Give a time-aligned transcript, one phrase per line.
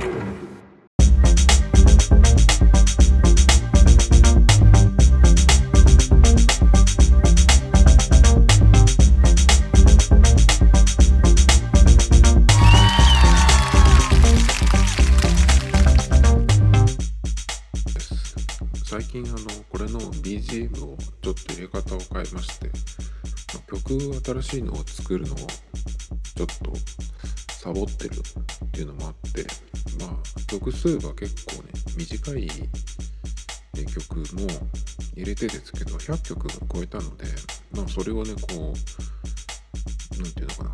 [0.00, 0.08] 最
[19.04, 22.70] 近あのこれの BGM をちょっと入れ方を変えまして
[23.68, 26.72] 曲新しいのを作るのをちょっと
[27.52, 28.14] サボってる
[30.60, 32.46] 曲数が結構ね短い
[33.86, 34.46] 曲も
[35.16, 37.24] 入れてですけど100曲超えたので
[37.72, 38.74] まあそれをねこ
[40.18, 40.72] うなんていうのかな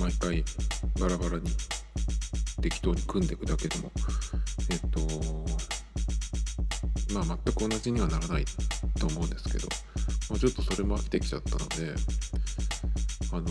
[0.00, 0.44] 毎回
[1.00, 1.44] バラバラに
[2.60, 3.92] 適当に組んでいくだけでも
[4.70, 5.00] えっと
[7.14, 8.44] まあ全く同じにはならない
[8.98, 9.68] と思うんですけど、
[10.30, 11.94] まあ、ちょっとそれも飽きてきちゃったので
[13.32, 13.46] あの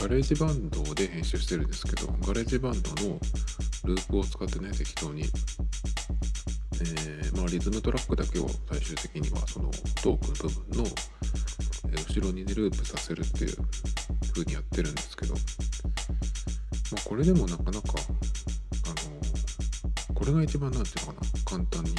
[0.00, 3.20] ガレージバンドで編集してるんですけどガレージバンドの
[3.84, 9.70] ループを使ってね適当に、えーまあ、リズムトラックだけを最終的にはその
[10.02, 10.90] トークの部分の、
[11.90, 13.56] え後ろにねループさせるっていう
[14.32, 15.40] 風にやってるんですけど、ま
[16.98, 17.80] あ、これでもなかなか
[18.86, 18.88] あ
[20.10, 21.94] のこれが一番なんていうのかな簡単に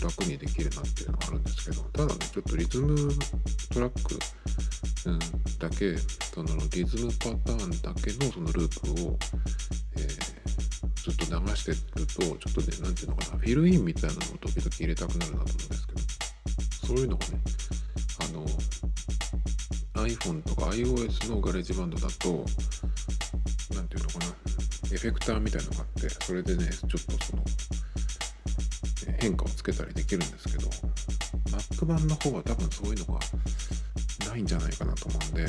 [0.00, 1.82] 楽にできるなっていうのがあるんですけど。
[1.92, 2.96] ただねちょっとリズム
[3.72, 4.18] トラック、
[5.06, 5.18] うん、
[5.58, 5.96] だけ
[6.34, 9.18] そのリズムパターンだけのそのループを、
[9.96, 10.41] えー
[11.02, 15.98] ずっと流してるとちょっとね何ていうのかなフィルインみたいなのを時々入れたくなるなと思うんですけど
[16.86, 17.40] そういうのがね
[18.20, 22.44] あの iPhone とか iOS のガレージバンドだと
[23.74, 24.26] 何ていうのかな
[24.92, 27.44] エフェクターみたいなのがあってそれでねちょっとその
[29.18, 30.70] 変化をつけたりできるんですけど
[31.50, 33.20] Mac 版の方は多分そういうのが
[34.30, 35.48] ないんじゃないかなと思うんで、ま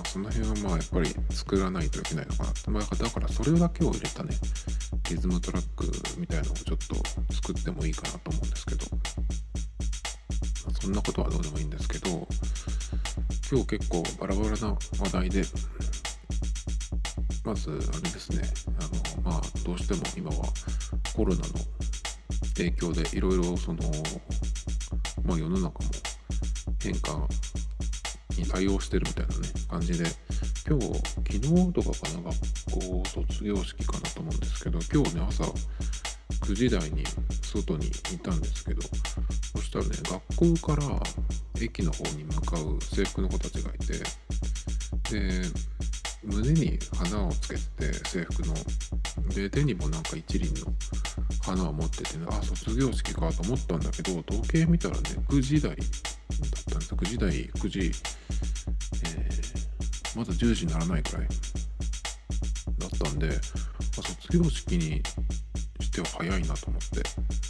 [0.00, 4.30] あ、その辺はまあやっぱり作らないといけないのかなって、まあ、だからそれだけを入れたね。
[5.08, 5.86] リズムトラック
[6.18, 8.98] みたいなのをちょっと作ってもいいかなと思うんですけど、ま
[10.68, 12.26] あそんなことはどうでもいいんですけど
[13.50, 15.44] 今日結構バラバラな話題で
[17.44, 18.42] まずあれですね。
[18.80, 18.82] あ
[19.22, 20.46] のまあどうしても今は
[21.14, 21.44] コロナの
[22.56, 23.78] 影響でいろいろその
[25.24, 25.72] まあ世の中も
[26.82, 27.28] 変化
[28.36, 30.10] に対応してるみたいなね感じで
[30.68, 32.34] 今日昨日とかかな学
[32.80, 37.04] 校卒業式かなと思うんですけど今日ね朝9時台に
[37.42, 37.90] 外にい
[38.22, 39.90] たんですけどそしたらね
[40.36, 41.00] 学校から
[41.60, 43.94] 駅の方に向かう制服の子たちがいて
[45.10, 45.42] で
[46.24, 48.54] 胸に花をつけてて制服の。
[49.34, 50.72] で手にもなんか一輪の
[51.42, 55.84] 花を持っててねあ卒業式かと思ったんだけど時計見たらね9時台だっ
[56.68, 56.94] たんです。
[56.94, 59.66] 9時台9時、えー
[60.16, 61.28] まだ10時にならないくらい。
[62.88, 65.02] だったんであ卒業式に
[65.80, 67.46] しては早いなと思って。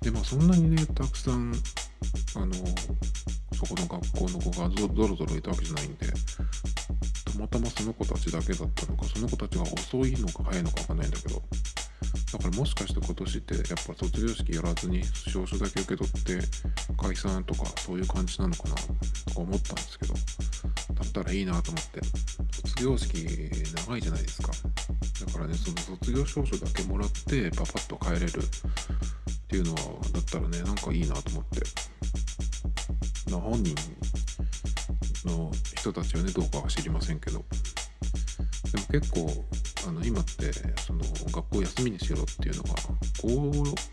[0.00, 1.52] でまあそんなにねたくさん
[2.36, 2.54] あの
[3.52, 11.42] そこの学校の子がぞぞろぞろいたわけじゃないんでたまたまその子たちだけだったのかその子たちが遅いのか早いのかわかんないんだけど
[12.32, 16.38] だからもしかして今年ってやっぱ卒業式やらずに証書だけ受け取って
[16.96, 18.92] 解散とかそういう感じなのかなとか
[19.40, 20.14] 思ったんですけど
[21.22, 22.00] たらいいなと思って。
[22.66, 23.26] 卒業式
[23.86, 24.52] 長いじゃないですか。
[25.26, 28.30] だからねその卒業証書だけもらってパパッと帰れるっ
[29.48, 29.80] ていうのは
[30.12, 31.62] だったらねなんかいいなと思って。
[33.30, 33.74] ま本人
[35.24, 37.44] の人たちはねどうかは知りませんけど。
[38.72, 39.44] でも結構
[39.88, 40.52] あの今って
[40.82, 41.00] その
[41.32, 42.74] 学校休みにしろっていうのが
[43.22, 43.28] 公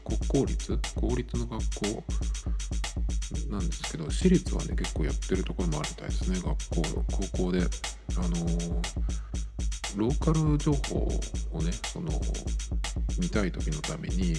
[0.03, 1.59] 国公立公立の学
[1.93, 2.03] 校
[3.49, 6.39] なんですけど私立はね結構やってるところもあるみたいですね。
[6.39, 6.45] 学
[6.89, 7.59] 校の高校で。
[8.17, 8.81] あのー
[9.95, 11.07] ローカル情報
[11.53, 12.11] をねその
[13.17, 14.33] 見たい時のために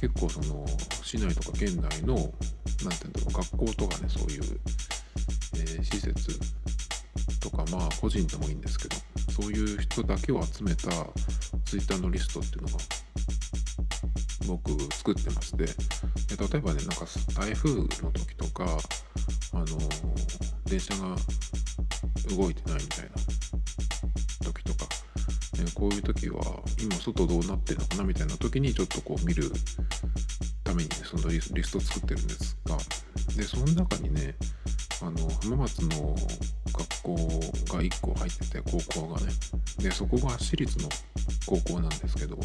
[0.00, 0.64] 結構その
[1.02, 4.42] 市内とか県内のなんていうんだろう学校とかねそういう、
[5.56, 6.38] えー施設
[7.40, 8.96] とかまあ個人でもいいんですけど
[9.32, 10.88] そういう人だけを集めた
[11.64, 12.74] ツイッターのリストっていうのが
[14.46, 15.64] 僕作ってまして
[16.48, 17.06] 例えばねなんか
[17.38, 18.64] 台風の時とか
[19.52, 19.66] あの
[20.66, 21.16] 電車が
[22.36, 23.10] 動いてないみたいな
[24.44, 26.42] 時とか、ねこういう時は
[26.82, 29.50] 今外どうなってるのかなみたいな時にちょっとこう見る
[30.64, 32.76] ためにねそのリストを作ってるんですが
[33.36, 34.34] でその中にね
[35.02, 36.16] あの浜松の
[36.72, 37.14] 学校
[37.76, 39.26] が1個入ってて高校がね。
[39.78, 40.88] でそこが私立の
[41.46, 42.38] 高校なんですけど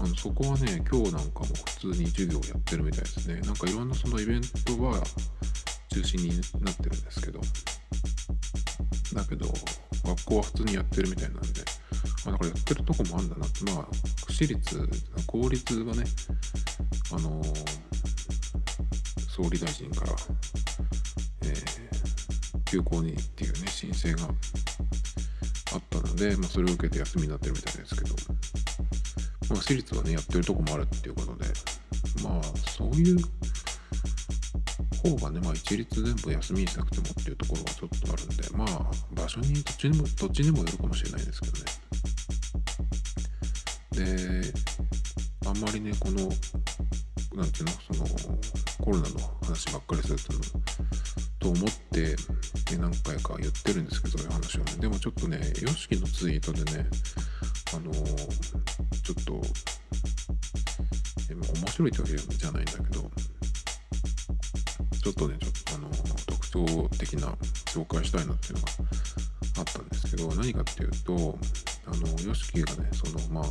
[0.00, 3.40] あのそこはね今日なんかも普通に授業やってるみたいですね。
[3.40, 5.02] なんかいろんなそのイベントは
[5.92, 6.30] 中心に
[6.60, 7.40] なってるんですけど。
[9.14, 9.46] だけど
[10.04, 11.48] 学校は普通にやってるみたいなんで。
[12.24, 13.46] まあだからやってるとこもあるんだな。
[13.74, 13.88] まあ
[14.28, 14.88] 私立
[15.26, 16.04] 公立はね
[17.10, 17.54] あのー、
[19.28, 20.12] 総理大臣から、
[21.42, 24.28] えー、休校にっていうね申請が
[25.72, 28.14] あったので、まあ、それを受けて休みになってるみたいですけど、
[29.50, 31.46] まあ、私立はねやってるとこもあるっていうことで
[32.22, 33.18] まあそういう
[34.98, 41.52] 方がね、まあ、一律全部休みにしなくてもっていうところはちょっとあるんで、まあ、場所に、どっちにも、どっちにもよるかもしれないですけど
[44.04, 44.42] ね。
[44.42, 44.52] で、
[45.46, 46.20] あんまりね、この、
[47.40, 47.72] なんていうの、
[48.06, 48.38] その、
[48.84, 50.18] コロナの話ばっかりする
[51.38, 52.16] と思って、
[52.76, 54.72] 何回か言ってるんですけど、そういう話をね。
[54.80, 56.86] でもちょっとね、YOSHIKI のツイートでね、
[57.74, 59.42] あの、ちょっと、
[61.30, 63.10] 面白いってわけじゃないんだけど、
[65.02, 65.90] ちょっとね、ちょっとあの、
[66.26, 67.28] 特徴的な
[67.66, 68.68] 紹介したいなっていうのが
[69.58, 71.38] あったんですけど、何かっていうと、
[71.86, 73.44] あの、YOSHIKI がね、その、まあ、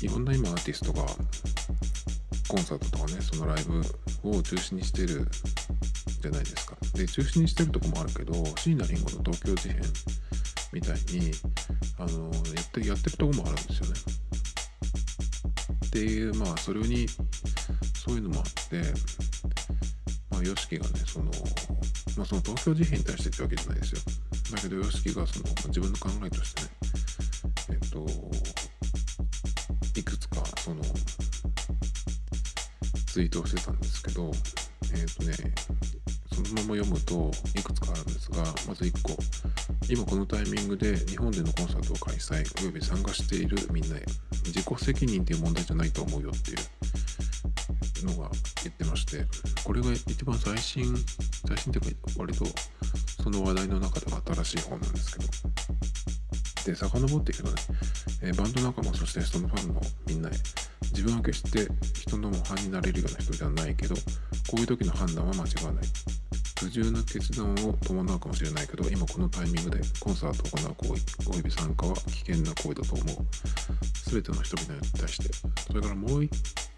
[0.00, 1.04] いろんな今アーティストが
[2.48, 3.80] コンサートとかね、そのライブ
[4.22, 5.28] を中止にしてる
[6.20, 6.76] じゃないですか。
[6.94, 9.82] で、中止にしてるとこもあるけど、椎名林檎の東京事変
[10.72, 11.32] みたいに、
[11.98, 13.94] あの、やってやってるとこもあるんですよね。
[15.86, 18.82] っていう、まあ、それに、そういうのもあって、
[20.30, 21.24] まあ、YOSHIKI がね、その、
[22.16, 24.00] まあ、その東京事変に対してってわけじゃないですよ。
[24.54, 26.68] だけど YOSHIKI がその、自分の考えとしてね、
[27.70, 28.06] えっと、
[29.98, 30.82] いくつか、その、
[33.06, 34.30] ツイートをしてたんですけど、
[34.94, 35.34] えっとね、
[36.32, 39.16] そのまま読むといくつかあるんですが、まず1個、
[39.90, 44.04] 今このタイミングで日本でのコンサートを開催、および参加しているみんなへ、
[44.44, 46.56] 自己責任っていう問題じゃないと思うよっていう。
[48.04, 48.30] のが
[48.62, 49.24] 言ってまして、
[49.64, 50.84] これが一番最新、
[51.46, 52.44] 最新というか割と
[53.22, 55.28] その話題の中では新しい本なんですけど、
[56.66, 57.54] で、遡っていくとね、
[58.22, 60.32] え、バンド仲間、そしてそのファンのみんなへ、
[60.92, 64.02] 自分は決して人の模範になれるような人じゃないけど、こ
[64.58, 65.84] ういう時の判断は間違わない。
[66.58, 73.16] 不自由な決断を伴うかもしれないけど、今このタイミングでコンサートを行う行為、および参加は危険な行為だと思う。
[74.10, 75.30] 全ての人々に対して。
[75.68, 76.32] それからもう一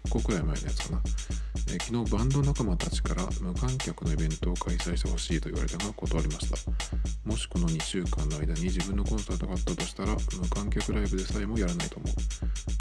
[0.07, 1.01] 個くらい前のやつかな。
[1.73, 6.71] え、昨日バンド仲間たちから無観客のイベントを開催してほしいと言われたが断りました。
[7.25, 12.11] もしこの2週間の間に自分のコンサートがあったとしたら無観客ライブでさえもやらないと思う。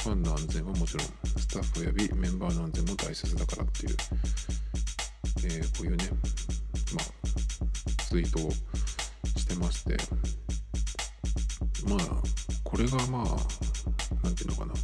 [0.03, 1.07] ファンの安全はもちろん、
[1.39, 3.97] スタッフ及びメンバーの安全も大切だからっていう、
[5.45, 6.05] えー、こういうね、
[6.95, 7.05] まあ、
[8.05, 9.97] ツイートをしてまして、
[11.89, 12.23] まあ、
[12.65, 13.25] これがまあ、
[14.25, 14.75] なんていうのかな、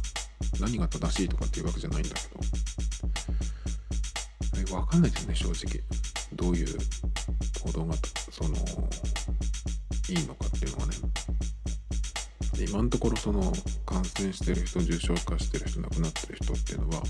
[0.59, 2.15] 何が正しいとかっていうわけじゃないんだけ
[4.59, 5.83] ど、えわかんないですね、正直。
[6.33, 6.77] どういう
[7.63, 7.95] 行動が、
[8.31, 8.55] その、
[10.09, 10.93] いいのかっていうのがね。
[12.59, 13.53] 今のところその
[13.85, 17.03] 感染してる人重症化してる人亡くなってる人っていうのは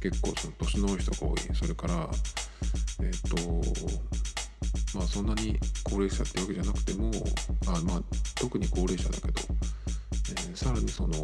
[0.00, 2.08] 結構その年の多い人が多いそれから
[3.00, 7.10] えっ、とまあそんなに高齢者ってわけじゃなくても
[7.66, 8.02] あまあ
[8.34, 9.40] 特に高齢者だけど、
[10.30, 11.14] えー、さらにその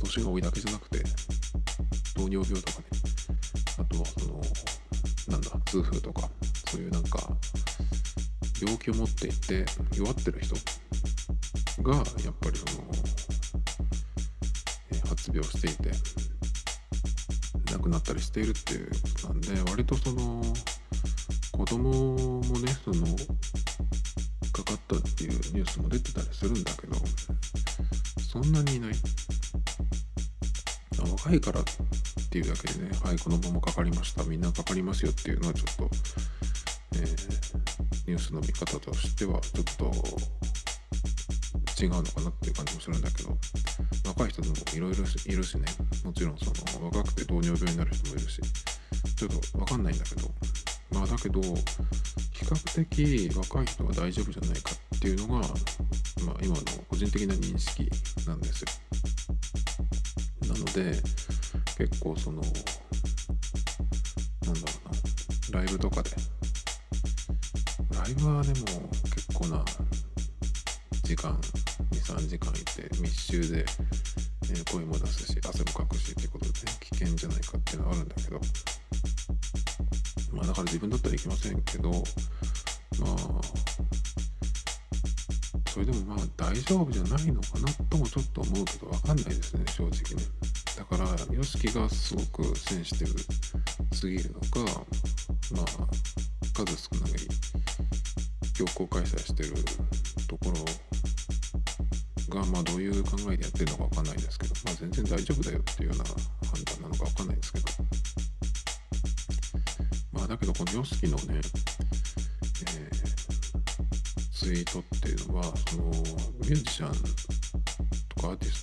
[0.00, 1.02] 年が多いだけじゃなくて
[2.14, 2.86] 糖尿病とかね。
[3.78, 4.40] あとはその
[5.28, 6.28] なんだ痛風とか
[6.68, 7.20] そういうなんか
[8.60, 9.64] 病気を持っていて
[9.96, 10.56] 弱ってる人
[11.82, 12.04] がやっ
[12.40, 12.84] ぱりその、
[14.90, 15.92] えー、発病していて
[17.72, 20.42] 亡くなったりしているっていうことなんで割とその
[21.58, 23.04] 子供もねその
[24.52, 26.94] かかったっていうニュースも出てたりするんだけど
[28.22, 28.92] そんなにいない。
[31.00, 31.64] 若いからっ
[32.30, 35.90] ていうだけでねはいこのままかかりましたみんなかかりますよっていうのはちょっと、
[36.94, 37.04] えー、
[38.06, 39.84] ニュースの見方としてはちょっと
[41.82, 43.36] 違うのかなっていう感じもするんだけど
[44.06, 45.64] 若い人でもいろいろいるしね。
[46.04, 46.46] もちろんそ
[46.80, 48.40] の若くて糖尿病になる人もいるし
[49.16, 50.30] ちょっとわかんないんだけど
[50.92, 57.88] まあだけど比較的若い人は大丈夫じゃないかっていうのが、まあ、今の個人的な認識
[58.26, 58.68] なんですよ。
[60.48, 61.00] なので
[61.76, 62.64] 結構そのなんだろ
[65.50, 66.10] うなライブとかで。
[67.98, 68.54] ライブはでも
[69.14, 69.64] 結構な
[71.02, 71.38] 時間
[71.90, 73.64] 23時間いて密集で、
[74.50, 78.40] え、声も出すし汗もかくしってことで、ね、危険じゃないかっていうのはあるんだけど。
[80.38, 82.04] まあだから自分だったら行きませんけどまあ
[85.70, 90.22] それでもまあ大丈夫じゃないのかなともちょっと思うけど分かんないですね正直ね。
[90.76, 94.46] だから YOSHIKI がすごくセンシティブすぎるのか
[95.50, 95.64] まあ
[96.54, 97.12] 数少ない
[98.54, 99.54] 強行開催してる
[100.28, 100.52] とこ
[102.30, 106.16] ろが、まあ、どういう考えでやってるのかわかんないですけど、まあ、全然大丈夫だよっていうような判
[106.64, 107.66] 断なのかわかんないですけど、
[110.48, 111.40] どこの YOSKI のね、
[112.78, 113.00] えー、
[114.32, 116.92] ツイートっていうのはそのミュージシャン
[118.08, 118.62] とかアーティス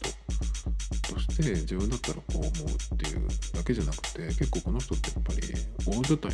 [1.03, 5.41] トとして自分だったらこう思うっていうだけじゃなくて結構この人ってやっぱり
[5.85, 6.29] 大所帯の、え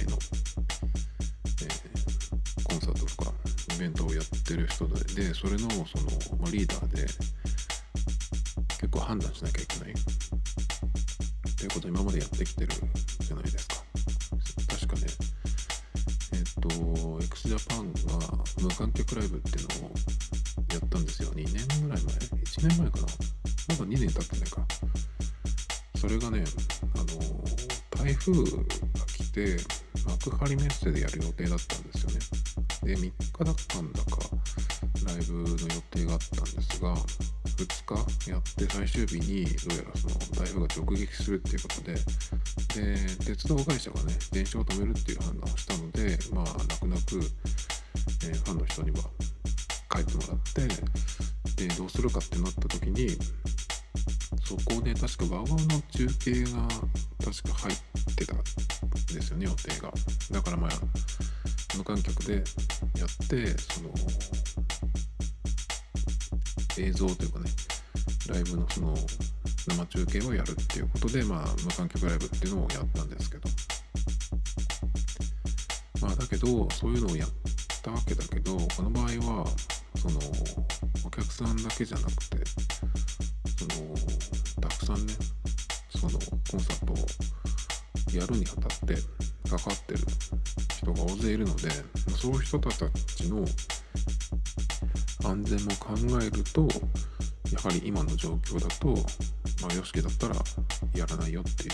[2.55, 3.33] ー、コンサートとか
[3.75, 7.01] イベントをやってる人でそれのその、まあ、リーダーで
[8.79, 9.93] 結構判断しなきゃいけない。
[11.61, 12.69] っていうことを今までやってきてる
[13.19, 13.60] じゃないですか。
[17.41, 19.91] と x ジャパンが無観客ライブっていうのを
[20.71, 21.29] やったんですよ。
[21.31, 23.05] 2年ぐらい前？1年前かな？
[23.69, 24.65] まだ2年経ってないか。
[25.97, 26.43] それがね
[26.95, 27.05] あの
[28.03, 28.47] 台風が
[29.07, 29.57] 来て
[30.05, 32.19] 幕張メッセでやる予定だったんですよね。
[32.83, 33.11] で3日
[33.43, 34.17] だったんだか
[35.05, 35.57] ライブの予
[35.91, 41.95] 定があったんですが2日やって最終日にどうやらその台風が直撃するっていうことで
[42.75, 47.19] で鉄道会社がね電車を止めるっていう判断をしたのでまあ泣く泣く、
[48.25, 48.97] えー、ファンの人には
[49.89, 53.09] 帰ってもらってでどうするかってなった時に
[54.45, 56.67] そこで確かワウワウの中継が
[57.23, 58.37] 確か入ってたん
[59.13, 59.91] ですよね予定が。
[60.31, 60.71] だからまあ
[61.77, 63.89] 無観客でやってその
[66.77, 67.49] 映像というかね
[68.29, 68.95] ライブのその
[69.67, 73.49] 生中継をやるっていうことでまあ無観客ライブっていうのをやったんですけど。
[76.01, 77.29] まあだけどそういうのをやっ
[77.83, 79.45] たわけだけどこの場合は
[79.95, 80.19] その
[81.05, 82.37] お客さんだけじゃなくて
[83.55, 83.95] その
[84.61, 85.13] たくさんね
[85.95, 86.13] その
[86.49, 88.95] コンサートをやるにあたって
[89.47, 89.99] かかってる
[90.75, 91.69] 人が大勢いるので
[92.17, 93.45] そういう人たちの
[95.23, 96.67] 安全も考えると
[97.53, 98.95] やはり今の状況だと
[99.61, 100.35] まあ洋介だったら
[100.95, 101.69] やらないよっていう、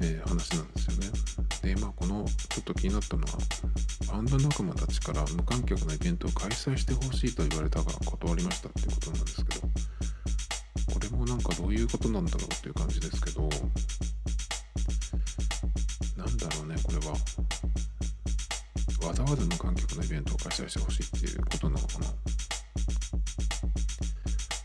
[0.00, 1.74] えー、話なんですよね。
[1.74, 3.38] でまあこのちょっと気になったのは
[4.12, 9.60] バンド仲間たちから無観客のイベントを開催してほしいと言われたから断りましたっていうことなんですけど
[10.92, 13.42] これもなんかどういうことなんだろうっていう感じですけど
[16.16, 17.14] なんだろうねこれは
[19.08, 22.06] わざわざ無観客のイベントを開催してほしいっていうことなのかな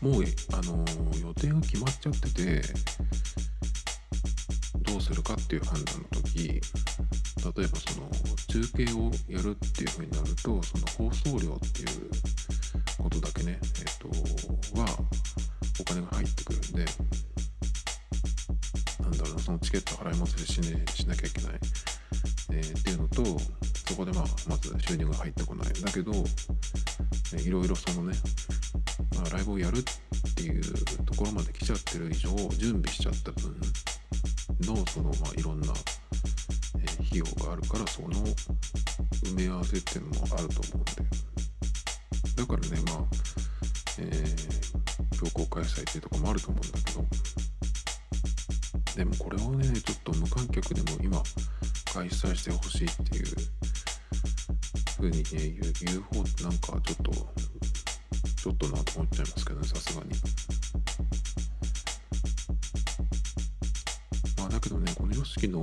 [0.00, 0.84] もうあの
[1.20, 2.62] 予定が決まっちゃってて
[4.82, 6.60] どうするかっていう判断の時例え
[7.66, 8.08] ばその
[8.48, 12.10] 中継をやるっていうふうになるとその放送料っていう
[13.02, 14.08] ことだけねえっ、と
[14.80, 14.86] は
[15.80, 16.84] お金が入ってくるんで
[19.00, 21.52] なんだろうなそのチケット払い戻しし,、ね、しなきゃいけない、
[22.52, 23.24] えー、っていうのと
[23.88, 25.68] そこでまあまず収入が入ってこない。
[25.68, 28.14] んだけど、いろいろそのね、
[29.30, 30.62] ライブをやるっていう
[31.04, 33.56] ところまで来ちゃってる以上準備しちゃった分
[34.60, 35.72] のそのまあいろんな、
[36.80, 38.08] え、費用があるからその
[39.24, 40.92] 埋め合わせっていうのもあると思うんで
[42.36, 43.04] だからねまあ、
[43.98, 47.04] えー、強行開催っていうとこもあると思うんだけど。
[48.98, 51.22] でもこれをねちょっと無観客でも今
[51.94, 53.26] 開催してほしいっていう
[54.96, 55.56] ふうにね
[55.86, 57.12] 言う方なんかちょっと
[58.40, 60.10] ちょっとなと思っちゃいますけどねさすがに。
[64.38, 65.60] まあだけどねこの YOSHIKI の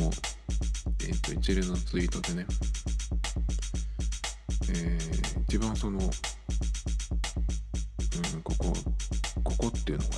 [1.02, 2.46] え、ー、と一連のツイートでね
[4.70, 6.08] えー、一番その、うん、
[8.44, 8.74] ここ
[9.44, 10.16] ここっていうのがね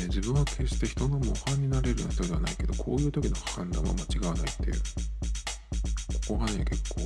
[0.00, 4.74] え自分は決して人の模範になれるような人ではないけどこういう時の判断は間違わないっていう。
[6.28, 7.00] ここがね結構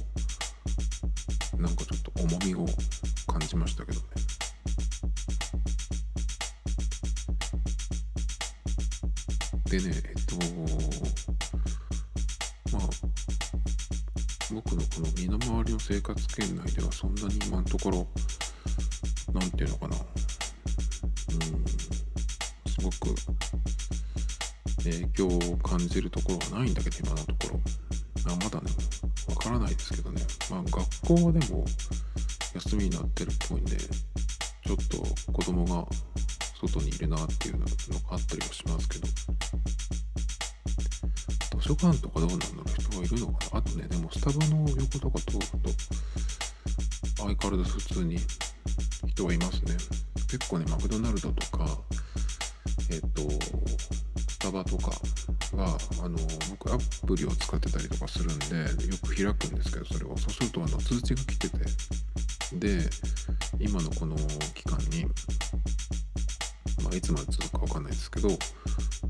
[1.58, 2.66] なんかちょっと重みを
[3.26, 4.06] 感じましたけどね。
[9.66, 10.36] でねえっと
[12.76, 12.88] まあ
[14.52, 18.06] 僕のこの身の回りの生活圏内ではそんなに今のところ
[19.32, 19.96] 何て言うのかな。
[19.96, 20.04] うん
[22.70, 23.14] すごく
[24.84, 27.60] 影響を感じるところはないんだけど今のところ。
[28.32, 28.70] あまだね
[29.28, 30.22] わからないですけどね。
[30.50, 31.64] まあ学校はでも
[32.64, 35.87] 休みになってるっぽいんでちょっと子供が
[36.61, 37.73] 外にいるなっていうのが
[38.11, 39.07] あったりはしますけど。
[41.61, 42.69] 図書館とかどうなんだろう？
[42.81, 43.59] 人がいるのかな？
[43.59, 45.71] あとねでもスタバの横とか通ると
[47.19, 48.19] 相変わらず普通に
[49.07, 49.76] 人はいますね。
[50.31, 51.66] 結構ねマクドナルドとか
[52.90, 53.23] えっ、ー、と
[54.28, 54.92] スタバとか
[55.56, 56.18] はあの
[56.50, 60.16] 僕アプリを使ってたりとかするんでよく開くんですけどそれを。
[60.16, 61.59] そうするとあの通知が来てて。
[62.59, 62.88] で
[63.59, 64.16] 今のこの
[64.54, 65.04] 期間に、
[66.85, 68.37] まあ、いつまで続くか分かんないですけどこ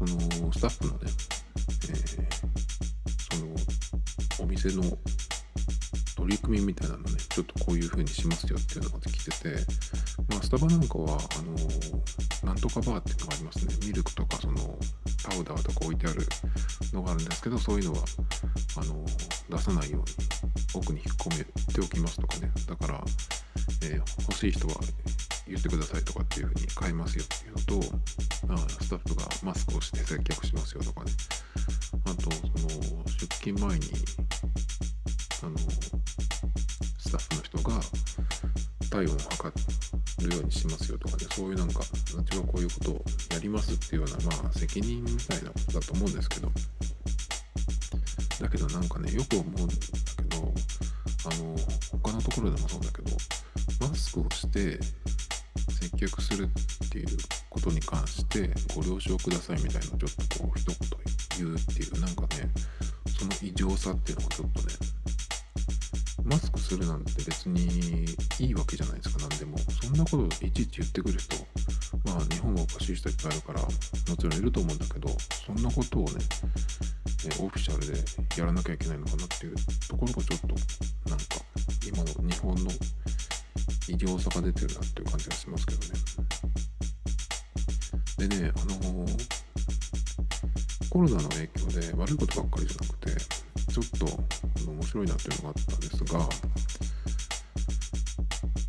[0.00, 1.10] のスタッフのね、
[1.90, 4.82] えー、そのお店の
[6.16, 9.48] 取り組みみたいなのねちょっとこういう風にしますよっていうのが来てて、
[10.28, 13.74] まあ、スタバなんかはあのなんとかバーっていうのがありますね。
[13.86, 14.78] ミルクとかその
[15.22, 16.26] パウダーとか置いてある
[16.92, 18.04] のがあるんですけどそういうのは
[18.76, 19.04] あの
[19.48, 20.06] 出さないように
[20.74, 22.50] 奥に引っ込めておきますとかね。
[22.66, 23.04] だから、
[23.84, 24.74] えー、欲しい人は
[25.46, 31.12] 言ってくださいとかっていう風に買えますよっていうのとあスタッフがマスクをして接客しますよとかね。
[32.04, 33.86] あとその出勤前に
[35.42, 35.58] あの
[36.98, 37.80] スタッフの人が
[38.92, 39.52] 体温を測
[40.20, 46.50] るようにしますよとかねそういうなんかうちはこういうことをやりますっていうようなまあ責任みたいなことだと思うんですけど。
[48.42, 49.74] だけどなんかねよく思うんだ
[50.16, 50.52] けど
[51.24, 51.56] あの
[52.02, 53.16] 他のところでもそうだけど
[53.88, 54.80] マスクをして
[55.80, 56.48] 接客する
[56.84, 57.06] っていう
[57.48, 60.76] ことに関してご了承くださいみたいなちょっとこう一言
[61.38, 62.50] 言うっていうなんかね
[63.16, 64.66] その異常さっていうのがちょっとね
[66.24, 68.06] マスクするなんて別に
[68.38, 69.58] いいわけじゃないですか何でも。
[69.58, 71.36] そんなこといちいち言ってくる人
[72.04, 73.68] まあ日本はおかしい人いっぱいいるからも
[74.16, 75.08] ちろんいると思うんだけど
[75.46, 76.12] そんなことをね
[77.40, 77.98] オフィシャルで
[78.38, 79.54] やらなきゃいけないのかなっていう
[79.88, 80.46] ところがちょっと
[81.10, 81.24] なんか
[81.86, 82.70] 今の日本の
[83.88, 86.00] 異常さが出てるなっていう感じがしますけどね。
[88.18, 89.28] でねあのー、
[90.88, 93.41] コロナの影響で悪いことばっかりじゃなくて
[93.72, 94.04] ちょっと
[94.70, 96.20] 面白いなっていうのがあったんですが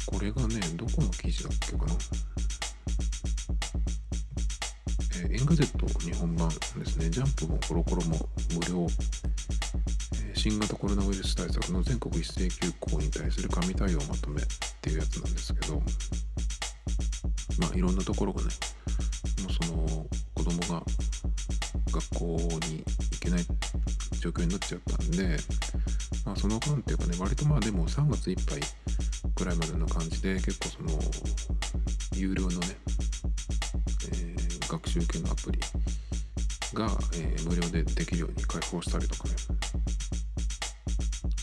[0.05, 1.93] これがねどこの記事だっけかな？
[5.25, 6.55] えー、エンガジェット日本版で
[6.85, 7.09] すね。
[7.09, 8.87] ジャンプもコロコロも無料、
[10.25, 14.45] えー、新型コロナウイルス対策の全国一斉休校に対する神対応まとめっ
[14.81, 15.81] ていうやつなんですけど
[17.59, 18.47] まあいろんなところがね
[19.43, 20.81] もうその子供が
[21.91, 22.37] 学校
[22.69, 23.45] に行けない
[24.23, 25.37] 状況になっちゃったんで、
[26.25, 28.59] まあ、その間っていうかね割とまあでも3月いっぱい
[29.35, 30.89] くらいまでの感じで結構その
[32.15, 32.57] 有料のね、
[34.13, 35.59] えー、学習系のアプリ
[36.73, 39.35] が、えー、無料でできるように開放したりとかね。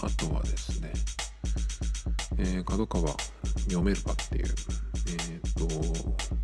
[0.02, 0.90] あとはですね、
[2.38, 3.10] えー、角川
[3.64, 5.68] 読めるかっていうえっ、ー、と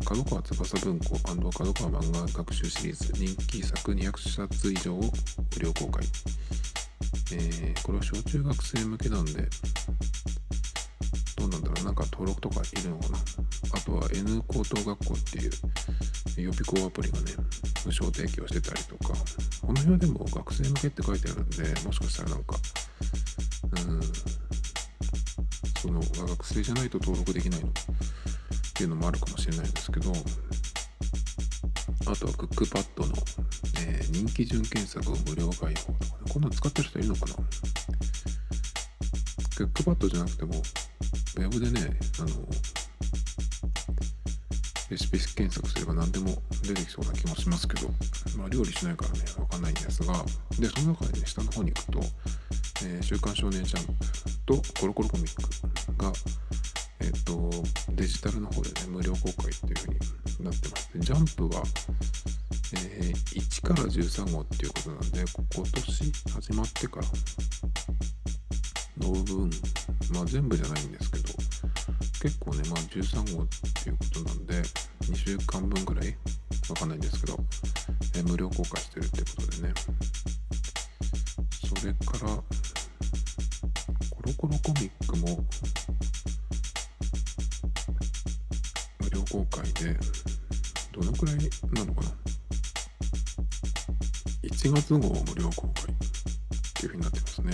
[0.05, 6.05] 角川翼文庫角川漫画学習シリーズ人気作200冊以上を無料公開、
[7.33, 9.33] えー、これは小中学生向けなんで
[11.35, 11.85] どうなんだろう。
[11.85, 13.17] なんか登録とかいるのかな。
[13.73, 15.51] あとは N 高等学校っていう
[16.41, 17.25] 予備校アプリがね
[17.85, 19.13] 無償提供してたりとか。
[19.61, 22.55] この辺はでも学生向けって書いてあるんでもしかしたらなんか
[23.71, 24.01] うん
[25.81, 27.71] その学生じゃないと登録できないの。
[28.77, 30.11] っていうのもあるかもしれないんですけど
[32.11, 33.13] あとはクックパッドの、
[33.87, 37.33] えー、人気順検索を無料開放とかねこんなの使ってる人いるのかな？
[39.55, 42.29] クックパッドじゃなくてもウェブでねあの
[44.91, 46.27] レシピ検索すれば何でも
[46.61, 47.89] 出てきそうな気もしますけど、
[48.37, 50.13] まあ、料理しないからね、わかんないんですが、
[50.57, 51.99] で、その中でね、下の方に行くと、
[52.85, 53.93] えー、週刊少年ジャンプ
[54.45, 55.43] とコロコロコミック
[56.01, 56.13] が、
[56.99, 57.49] えっ、ー、と、
[57.93, 59.99] デジタルの方でね、無料公開っていう風に
[60.43, 60.89] なってます。
[60.93, 61.63] で、ジャンプは、
[62.73, 65.23] えー、1から13号っていうことなんで、
[65.55, 67.07] 今年始まってから
[69.07, 69.49] の分、
[70.13, 71.33] まあ全部じゃないんですけど、
[72.21, 73.47] 結構ね、まあ13号っ
[73.83, 74.53] ていうことなんで、
[75.01, 76.15] 2週間分ぐらい？
[76.69, 77.37] わかんないんですけど、
[78.15, 79.73] えー、無料公開してるってことでね。
[81.79, 82.33] それから、
[84.09, 85.45] コロコロコミックも
[89.29, 89.97] 公開で、
[90.93, 91.35] どのくらい
[91.73, 92.07] なのかな
[94.43, 95.97] ?1 月号無料公開っ
[96.73, 97.51] ていうふうになってますね。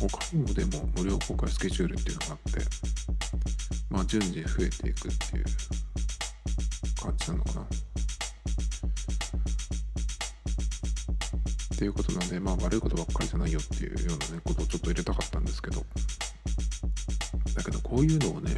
[0.00, 2.60] 他にもでも無料公開スケジュールっていうのがあって、
[3.90, 5.44] まあ順次増えていくっていう
[7.00, 7.62] 感じなのかな。
[7.62, 7.66] っ
[11.78, 15.84] ていうことなんで、まあ悪いことばっかりじゃないよっていうようなね、ことをちょっと入れたかったんですけど、
[17.62, 18.54] だけどこういうのをね、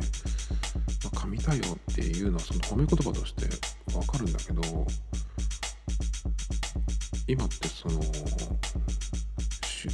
[1.05, 3.45] まあ、神対応っていうのはその褒め言葉として
[3.95, 4.87] わかるんだけど、
[7.29, 7.97] 今ってその、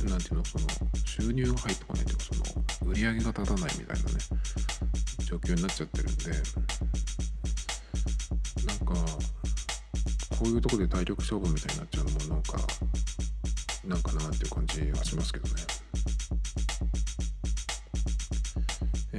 [0.09, 0.66] なんていうの、その、
[1.05, 4.18] 収入が入ってこないというか、その、売り上げが立たないみたいなね、
[5.25, 6.31] 状況になっちゃってるんで、
[8.66, 8.94] なんか、
[10.38, 12.59] こういうとこで体力勝負みたいになっちゃうのも、なんか、
[13.85, 15.69] なんかなっていう感じはしますけどね。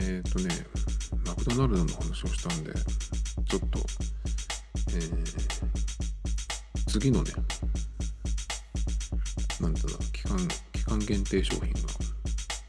[0.01, 0.49] えっ、ー、とね、
[1.27, 2.73] マクドナルドの話をしたんで、
[3.45, 3.79] ちょっと、
[4.89, 5.29] えー、
[6.89, 7.31] 次のね、
[9.59, 10.39] なんていう、期間、
[10.73, 11.79] 期間限定商品が、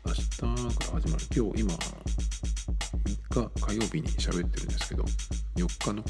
[0.04, 1.24] 明日から始まる。
[1.34, 1.72] 今日、今、
[3.32, 5.04] 3日火曜日に喋ってるんですけど、
[5.56, 6.04] 4日の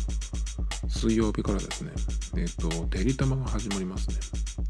[0.88, 1.92] 水曜日からですね、
[2.36, 4.16] えっ、ー、と、デリタマが始まりますね。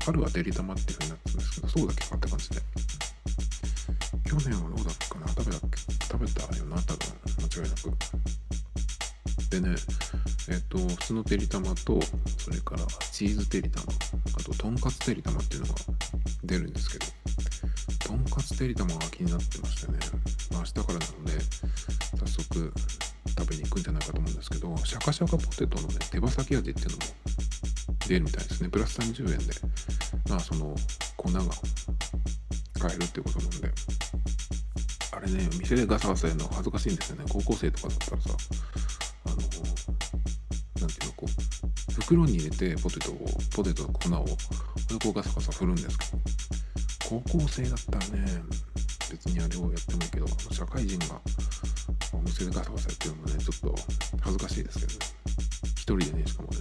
[0.05, 2.09] 春はデリタマっていう風になってるんですけど、そうだっけ？
[2.09, 2.57] かって感じで。
[4.25, 4.72] 去年は
[6.23, 7.13] べたよな、多分。
[7.43, 7.91] 間違いなく。
[9.51, 9.69] でね、
[10.49, 12.01] えっ、ー、と、普通のてりたまと、
[12.39, 13.93] それからチーズてりたま、
[14.39, 15.75] あと、とんかつてりたまっていうのが
[16.45, 17.07] 出るんですけど、
[17.99, 19.99] とんかつてりたまが気になってましてね、
[20.53, 21.33] まあ、明日からなので、
[22.19, 22.73] 早速
[23.39, 27.03] 食べに行くんじゃないかと思うんですけど、シャカシャカポテトのね、手羽先味っていうのも
[28.07, 28.69] 出るみたいですね。
[28.69, 29.55] プラス30円で、
[30.29, 30.75] まあ、その
[31.17, 31.41] 粉が
[32.79, 33.71] 買えるってことなんで、
[35.27, 37.25] れね、店でガサガサやるの恥ずかしいんですよね。
[37.29, 38.31] 高校生とかだったらさ、
[39.25, 44.27] あの、なんていうの、こう、袋に入れてポテトを、ポテトの粉を、
[44.89, 46.23] それこうガサガサ振るんですけど、
[47.09, 48.43] 高校生だったらね、
[49.11, 51.21] 別にあれをやってもいいけど、社会人が
[52.13, 53.75] お店でガサガサやってるのもね、ちょっと
[54.21, 54.99] 恥ずかしいですけどね。
[55.77, 56.59] 一人でね、しかもね。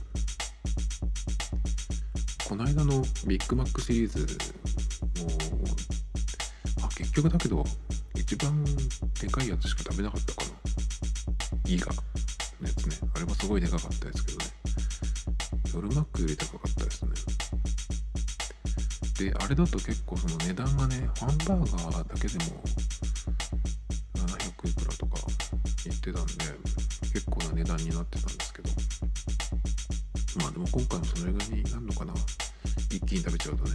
[2.48, 4.20] この間のビッグマックシリーズ
[5.24, 5.30] も、
[6.86, 7.66] あ、結局だけど、
[8.32, 8.64] 一番
[9.20, 10.52] でかいやつしか食べなかったかな。
[11.66, 11.94] ギガの
[12.66, 12.96] やつね。
[13.14, 14.46] あれはすごいでかかったですけどね。
[15.76, 17.12] 夜マックより高かったですね。
[19.20, 22.64] で、あれだと結構その値段がね、ハンバーガーだけでも
[24.16, 25.18] 700いくらとか
[25.84, 26.32] 言ってたんで、
[27.12, 28.70] 結構な値段になってたんですけど、
[30.42, 32.14] まあでも今回もそれぐらいになるのかな。
[32.92, 33.72] 一気に食べちゃうとね。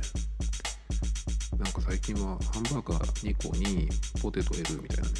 [1.77, 3.89] か最近はハンバーガー2個に
[4.23, 5.11] ポテト L みたいなね。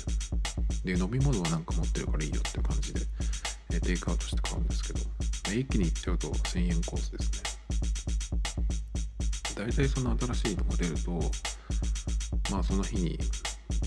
[0.85, 3.01] で、飲み物はなんか持ってるからいいよって感じで、
[3.75, 5.01] えテイクアウトして買うんですけど、
[5.53, 7.57] 一気にいっちゃうと1000円コースですね。
[9.57, 11.11] 大体その新しいのが出ると、
[12.51, 13.19] まあその日に、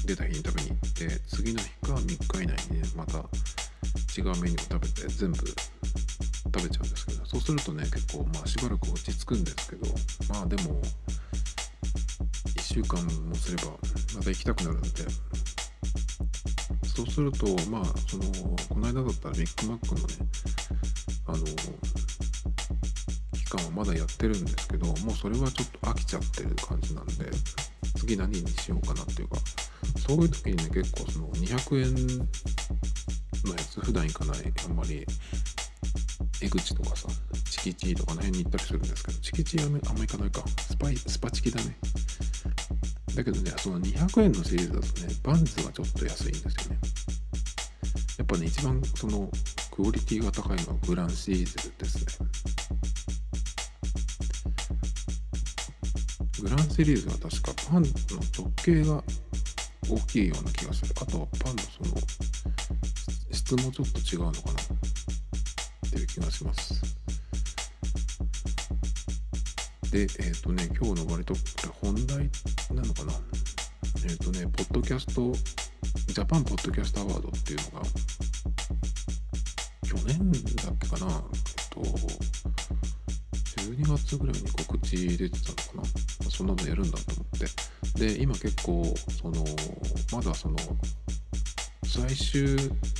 [0.06, 5.56] 出た日に食べに行って、次の日か3日以内にね、また違うメニューを食べて全部食
[6.56, 9.88] べちゃうんですけど、そうするとね、結構まあしばらく落ち着くんですけど、
[10.30, 10.82] まあでも、
[12.72, 13.72] 週間もすれば
[14.16, 14.90] また行きたくなるんで。
[16.96, 18.24] そうするとまあその
[18.68, 20.14] この間だったらビッグマックのね
[21.28, 21.38] あの
[23.34, 27.14] 期間はまだやってるんですけどもうそれはちょっと飽きちゃってる感じなんで
[27.98, 29.38] 次何にしようかなっていうか。
[29.98, 31.96] そういう時にね結構その200円
[33.46, 35.06] のやつ普段行かないあんまり
[36.42, 37.08] 江口とかさ
[37.50, 40.44] チキチーとかの辺に行ったりするんですけどチキチーあんま行かないか。
[40.48, 41.78] スパイスパチキだね。
[43.16, 46.80] だけどね、その200円のシリーズだとね、バンズがちょっと安いんですよね。
[48.18, 49.30] やっぱね、一番その
[49.72, 52.30] クオリティが高いのはグランシリーズですね。
[56.42, 57.90] グランシリーズは確かパンの
[58.38, 59.04] 直径が
[59.90, 60.94] 大きいような気がする。
[61.02, 62.02] あとはパンのその
[63.32, 66.99] 質もちょっと違うのかなっていう気がします。
[69.92, 71.34] で、えっ、ー、とね、今日の割と
[71.82, 72.30] 本題
[72.72, 73.14] なのかな？
[74.04, 75.34] えっ、ー、とね、ポッドキャスト、
[76.14, 77.86] ジャパンポッドキャストアワードっていうのが、
[79.84, 80.38] 去年だ
[80.70, 81.82] っけかな、えっと、
[83.62, 85.88] 12月ぐらいに告知出てたのか
[86.24, 86.30] な？
[86.30, 87.40] そんなのやるんだと思っ
[87.98, 88.16] て。
[88.16, 89.44] で、今結構、その、
[90.14, 90.56] まだその、
[91.84, 92.56] 最終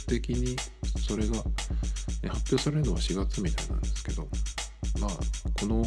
[0.08, 0.56] 的に
[1.08, 1.42] それが、ね、
[2.30, 4.28] 発表されるのは4月みたいなんですけど、
[5.00, 5.12] まあ、
[5.60, 5.86] この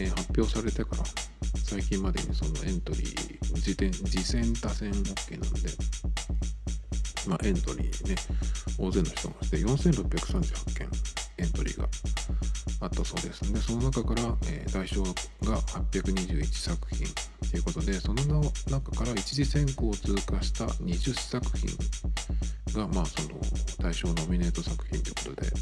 [0.00, 1.02] えー、発表されてから
[1.64, 5.70] 最近までにそのエントリー時点次戦多戦 OK なんで
[7.26, 8.14] まあエントリーね
[8.78, 10.88] 大勢の人がして4638件
[11.38, 11.88] エントリーが
[12.80, 13.52] あったそうです。
[13.52, 17.06] でその中から、えー、対象が821作品
[17.50, 18.22] ということでその
[18.70, 21.68] 中から一次選考を通過した20作品
[22.74, 23.28] がまあその
[23.78, 25.52] 対象ノミネート作品ということで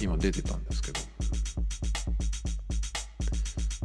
[0.00, 1.00] 今出てたんですけど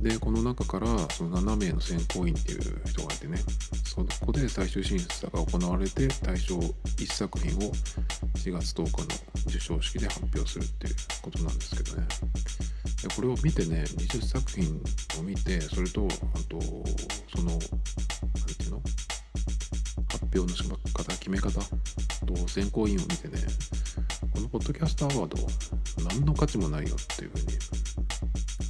[0.02, 3.38] でこの中からその7名の選考委員っていう人がいてね
[3.86, 7.72] そこで最終審査が行われて対象1作品を
[8.38, 8.92] 4月10日の
[9.46, 12.08] 授賞式で発表するっていうことなんですけどね。
[13.04, 14.82] でこれを見てね20作品
[15.20, 16.08] を見てそれとあ
[16.50, 16.60] と
[17.36, 17.68] その何て
[18.60, 18.82] 言うの？
[20.10, 21.60] 発表の仕方決め方
[22.26, 23.38] と選考委員を見てね
[24.34, 25.38] このポッドキャストアワード
[26.10, 27.46] 何の価値もないよっていうふうに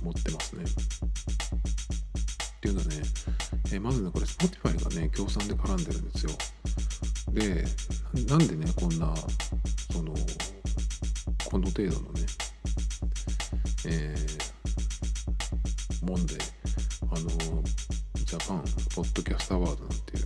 [0.01, 0.63] 思ってますね。
[0.63, 2.95] っていうのはね、
[3.73, 6.31] えー、まずね、これ Spotify がね、協賛で絡んでるんですよ。
[7.33, 7.63] で
[8.27, 9.13] なんでねこんな
[9.91, 10.13] その
[11.49, 12.25] この程度のね
[13.85, 16.35] えー、もんで
[17.09, 17.29] あの
[18.25, 20.25] ジャパンポッドキャストアワードなんていう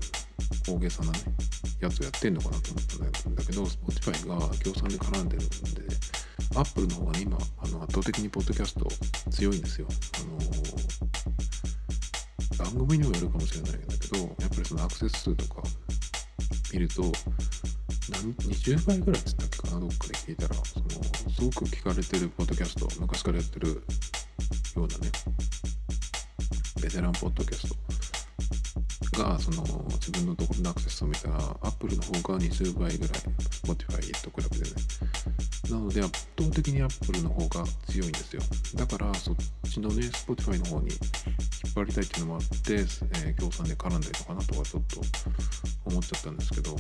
[0.76, 1.20] 大げさなね
[1.80, 5.96] やつをやってんのかなと思ったんだけど Spotify が協賛で絡んでるんで
[6.56, 8.88] Apple の方がね今あの圧倒的にポッドキャスト
[9.32, 9.88] 強いんですよ。
[12.60, 15.62] あの番組にもよるかもしれないんだけどやっぱりそのアクセス数とか
[16.74, 20.90] 見ると何20倍ぐらいっつったっけかなどっかで聞いたらその
[21.32, 23.76] すごく聞かれてるポッドキャスト昔からやってるよ
[24.76, 25.12] うなね
[26.82, 27.76] ベテランポッドキャスト。
[29.16, 33.20] がその自分のところのアクセスを見たら Apple の方が20倍ぐらい
[33.64, 34.85] Spotify と比べてね
[35.70, 38.42] なので圧倒的に Apple の方が強いんですよ。
[38.76, 39.36] だからそっ
[39.72, 45.02] ちのね Spotify の方に引っ張りたいっていうのもあって、えー、協賛で絡んでるのかなとかちょっと
[45.86, 46.76] 思っちゃったんですけど。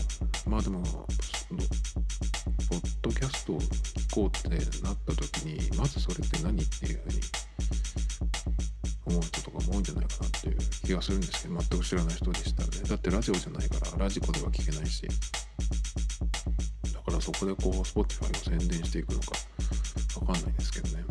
[0.47, 4.49] まあでもポッドキャストを聞こうって
[4.83, 7.21] なった時にまずそれって何っていうふうに
[9.07, 15.07] 思う人とかも多いんじゃないかなっていう気がするんですけど全く知らない人でしたねだってラジオじゃないからラジコでは聞けないし。
[17.25, 19.31] そこでこう Spotify を宣伝していくのか
[20.21, 21.03] わかんないですけどね。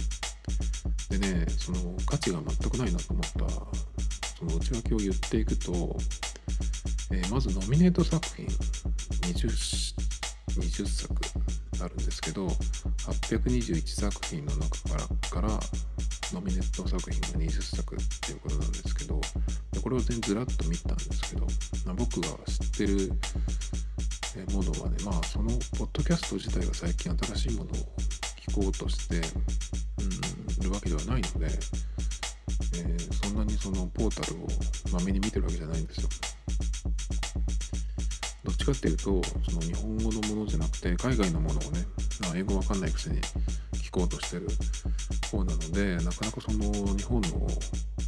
[1.11, 3.39] でねその価値が全くないなと思った
[4.39, 5.97] その内訳を言っていくと
[7.11, 9.49] えー、まずノミネート作品 20,
[10.59, 11.15] 20作
[11.83, 15.61] あるんですけど821作品の中からから
[16.33, 19.21] ノミネート作品が20作っていうことなんですけど
[19.73, 21.47] でこれを全然ずらっと見たんですけど、
[21.95, 23.13] 僕が知ってる
[24.53, 27.75] ものはねまあそのポッドキャスト自体が最近新しいものを
[28.49, 29.23] 聞こうとして、うん、
[30.63, 34.49] いるわけではないので、えー、そんなにそのポータルを
[34.93, 36.09] まめに見てるわけじゃないんですよ。
[38.45, 41.87] どっちかっていうとその日本語のものじゃなくて海外のものをね、
[42.21, 43.21] まあ、英語わかんないくせに
[43.73, 44.49] 聞こうとしてる
[45.31, 47.49] 方なのでなかなかその日本の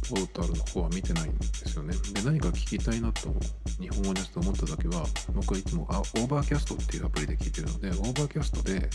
[0.09, 1.93] ポータルの方は見てないんですよね。
[2.13, 3.33] で何か聞きたいなと
[3.79, 8.89] 日本語ですと思った時は僕はいつもあ Overcast っていうアプリで聞いてるので Overcast で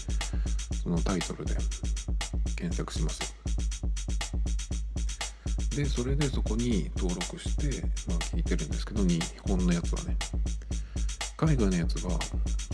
[0.82, 1.54] そのタイトルで
[2.56, 3.34] 検索します。
[5.76, 10.16] でそれでそこに登録して、まあ、聞いてるんですけど日本のやつはね
[11.44, 12.12] 海外のやつは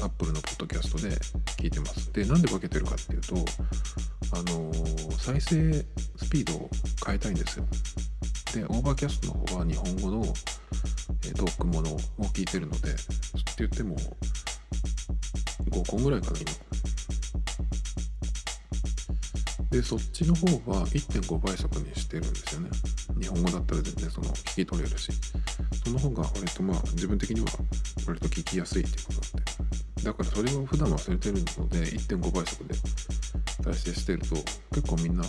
[0.05, 1.17] Apple のポッドキャストで
[1.57, 2.13] 聞いてます。
[2.13, 3.35] で、なんで分けてるかっていうと、
[4.33, 5.73] あのー、再生
[6.17, 6.71] スピードを
[7.07, 7.65] 変えたいんですよ。
[8.53, 10.35] で、 Overcast の方は日本語の、
[11.27, 11.99] えトークものを
[12.33, 12.99] 聞いてるので、って
[13.59, 13.97] 言っても
[15.71, 16.51] 5個ぐらいかな、今。
[19.71, 22.71] で、そっちの方は1.5倍速にしてるんですよね。
[23.21, 25.11] 日本語だったら全然その聞き取れるし。
[25.89, 27.47] その方が割とまあ自分的には
[28.07, 29.45] 割と聞きやすいっていうことなん
[29.97, 32.75] でだからそれを普段忘れてるので1.5倍速で
[33.65, 34.35] 再生してると
[34.75, 35.25] 結構みんな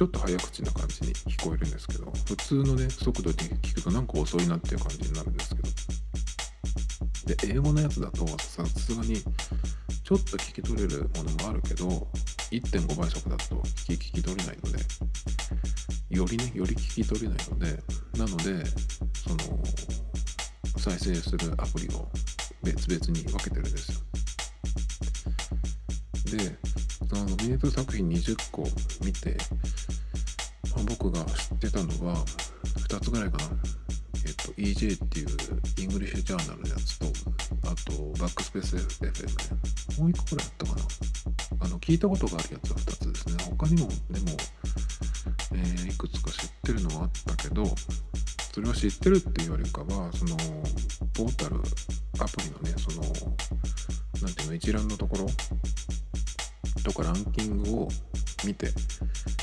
[0.00, 5.68] ちょっと早口な感じに聞こえるんですけど普通のね速度で聞くとなんか遅いなっていう感じになるんですけど。
[7.26, 12.08] で英語のやつだとさすがにちょっと聞き取れるものもあるけど
[12.50, 14.78] 1.5倍速だと聞き聞き取れないので
[16.08, 17.66] よりねより聞き取れないので
[18.16, 18.64] なので
[19.14, 19.62] その
[20.78, 22.08] 再生するアプリを
[22.62, 23.98] 別々に分けてるんですよ。
[26.38, 26.58] で
[27.10, 28.62] そのノミネート作品20個
[29.04, 29.36] 見て、
[30.76, 32.14] まあ、僕が知ってたのは
[32.88, 33.44] 2つぐらいかな。
[34.24, 35.28] えっと EJ っていう
[35.80, 37.06] English Journal のやつと
[37.66, 39.58] あとバックスペース FM ね
[39.98, 41.66] もう1個ぐらいあったかな。
[41.66, 43.44] あの聞いたことがあるやつは2つですね。
[43.58, 44.36] 他にもでも、
[45.54, 47.66] えー、いくつか知ってるのはあったけど
[48.54, 50.36] それは知ってるっていうよりかはその
[51.12, 51.56] ポータル
[52.22, 53.02] アプリのねその
[54.22, 55.26] 何ていうの一覧のところ
[56.82, 57.88] とかランキングを
[58.44, 58.68] 見て、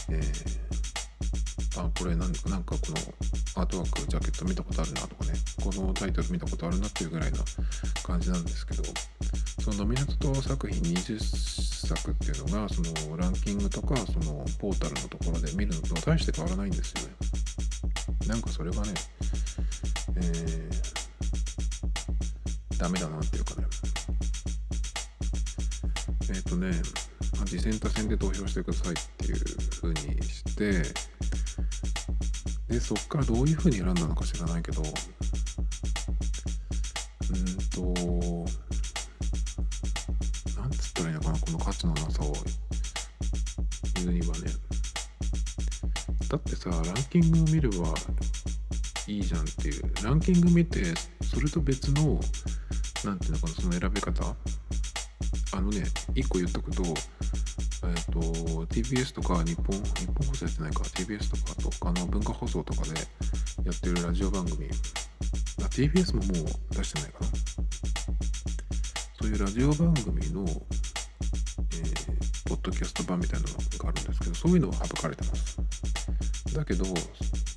[0.09, 2.81] えー、あこれなんなんかこ
[3.55, 7.39] のアートワークジャケット見たことあるなとかねこのタイトル見たことあるなっていうぐらいな
[8.03, 8.83] 感じなんですけど
[9.61, 11.19] そのノミネート作品20
[11.87, 17.15] 作っていうのがそのランキングとかそのポータルのところで見るのと大して変わらないんですよね。
[18.27, 18.93] なんかそれがね、
[20.17, 23.67] えー、ダメだなっていうかね。
[26.29, 26.71] えっ、ー、とね、
[27.45, 29.35] 次戦多戦で投票してくださいっていう
[29.81, 30.83] 風にして、
[32.67, 34.89] で、そっからどういう風に選んだのか知らないけど、うん
[37.69, 37.81] と、
[40.61, 42.33] なんつったらいいのかな、この価値のなさを
[43.95, 44.51] 言うにはね、
[46.29, 47.93] だってさランキングを見れば
[49.07, 49.83] いいじゃんっていう。
[50.03, 50.83] ランキング見て
[51.23, 52.19] それと別の
[53.05, 54.35] なんていうのかなその選び方。
[55.53, 56.83] あのね1個言っとくと
[57.89, 58.19] えっ、と
[58.67, 60.83] TBS とか日本日本放送やってないか。
[60.83, 62.91] TBS とかとかの文化放送とかで
[63.65, 64.69] やってるラジオ番組。
[65.61, 66.29] あ TBS もも
[66.71, 67.27] う出してないかな。
[69.19, 70.59] そういうラジオ番組の、えー、
[72.49, 75.57] ポッドキャスト版みたいなのがあるんですけどそういうのは省かれてます。
[76.53, 76.85] だけど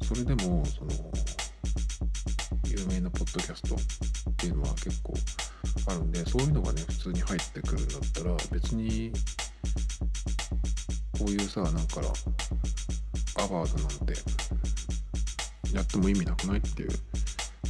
[0.05, 0.91] それでもその
[2.65, 3.79] 有名なポッドキャストっ
[4.37, 5.15] ていうのは結構
[5.87, 9.13] あるんでそういうのがね普通に入ってくるんだったら別に
[11.21, 12.01] こういうさなんか
[13.37, 14.15] アワードなんて
[15.75, 16.91] やっても意味なくないっていう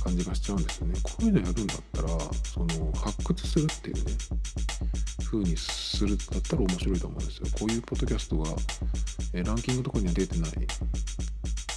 [0.04, 0.94] 感じがしちゃうんですよね。
[1.02, 2.08] こういうのやるんだったら
[2.44, 4.02] その発掘するっていうね
[5.24, 7.46] 風にするだったら面白いと思うんですよ。
[7.58, 8.50] こういうポッドキャストが、
[9.34, 10.50] えランキングとかには出てない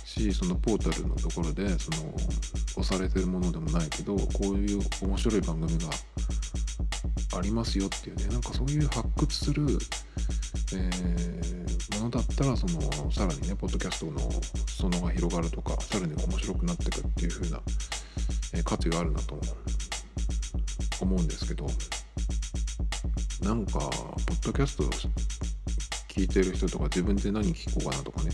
[0.06, 2.14] しそのポータルのところでその
[2.78, 5.90] 押されてるものでもないけどこういう面白い番組が
[7.38, 9.66] ありますよっていうねなんかそういう発掘する、
[10.76, 14.20] えー、ものだったらそのさらにねポッドキャストの
[14.68, 17.60] 裾野が広がるとかさらに面白くなっていくっていう風な、
[18.54, 19.40] えー、価値があるなと
[21.02, 21.68] 思うんですけど
[23.42, 24.84] なんかポッドキャスト
[26.08, 28.32] 聞いてる人とか自分で何聞こうかなとかね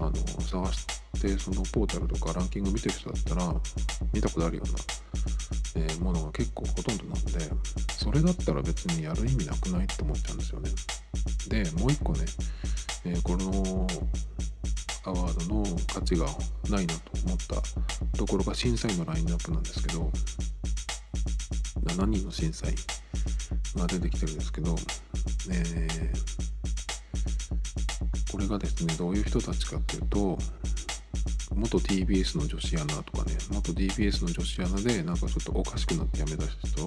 [0.00, 0.86] あの探し
[1.20, 3.54] てそのポータルとかランキング見てる人だったら
[4.12, 4.62] 見たことあるよ
[5.74, 7.30] うな、えー、ものが結構ほとんどなんで
[7.92, 10.70] それだったら別にやる意味なくないって思っちゃうんですよね。
[11.48, 12.24] でもう一個ね、
[13.04, 13.86] えー、この
[15.04, 16.26] アワードの価値が
[16.68, 17.38] ないなと思っ
[18.12, 20.10] たところが審査員のラインナップなんですけど
[21.84, 22.74] 7人の審査員
[23.76, 24.76] が出てきてるんですけど、
[25.50, 26.40] えー
[28.30, 30.38] これがですねどういう人たちかっていうと
[31.54, 36.86] 元 TBS の女子アナとかね元 DBS の女子アナでなんかちょっとおかしくなって辞めた人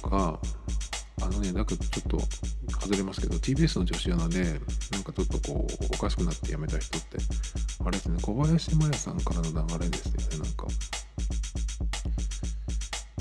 [0.00, 0.40] とか
[1.22, 2.18] あのねなんかちょっと
[2.84, 4.44] 外れますけど TBS の女子アナで
[4.92, 7.16] なんかちょっとこうおかしくなって辞めた人って
[7.82, 10.66] あれですね小林麻也さんからの流れですよねなんか。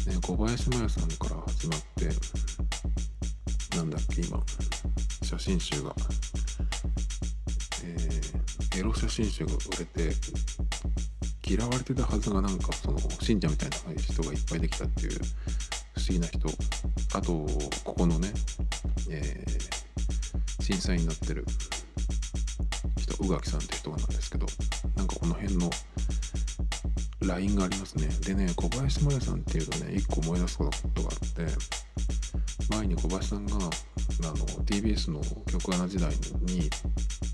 [0.05, 4.37] ね、小林麻也さんから始まってなんだっけ今
[5.23, 5.95] 写真集が
[8.75, 10.15] エロ写真集が売れて
[11.45, 15.19] 嫌われてたはずがなんかその信者みたいな人がいっぱいできたっていう
[15.95, 16.49] 不思議な人
[17.15, 17.47] あと
[17.83, 18.29] ここのね、
[19.09, 21.45] えー、審査員になってる。
[22.97, 24.47] 人宇垣さんって人がなんですけど
[24.95, 25.69] なんかこの辺の
[27.21, 28.07] LINE がありますね。
[28.25, 31.53] でね小林麻也さんっていうとね一個思い出すことがあって
[32.69, 35.21] 前に小林さんがあの TBS の
[35.51, 36.09] 曲穴時代
[36.43, 36.69] に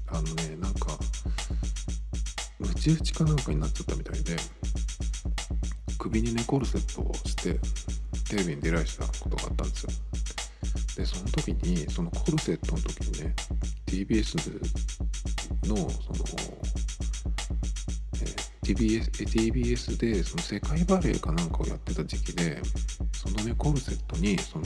[0.08, 0.98] あのねなんか
[2.60, 4.36] ムチ打ちかなんかになっちゃったみたいで
[6.00, 7.60] 首にねコルセットをして
[8.30, 9.90] テレビに出られたことがあったんですよ。
[11.00, 13.34] でその時にそのコルセットの時にね
[13.86, 14.36] TBS
[15.66, 15.90] のその、
[18.16, 18.26] え
[18.62, 22.62] TBS, TBS でその世界バレエかなんかをやってた時期で
[23.14, 24.66] そのねコルセットにその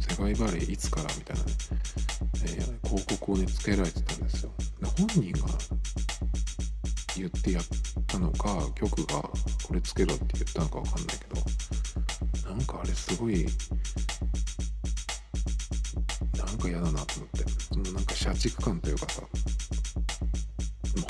[0.00, 1.50] 世界バレエいつからみたいなね、
[2.42, 4.52] えー、広告をねつけられてたんですよ。
[4.80, 5.46] で本人が
[7.16, 7.64] 言ってやっ
[8.08, 13.46] たのか局がこれつけろって言ったのかわかんないけどなんかあれすごい
[16.60, 17.50] か嫌だなと思って。
[17.70, 19.22] そのなんか社畜感というかさ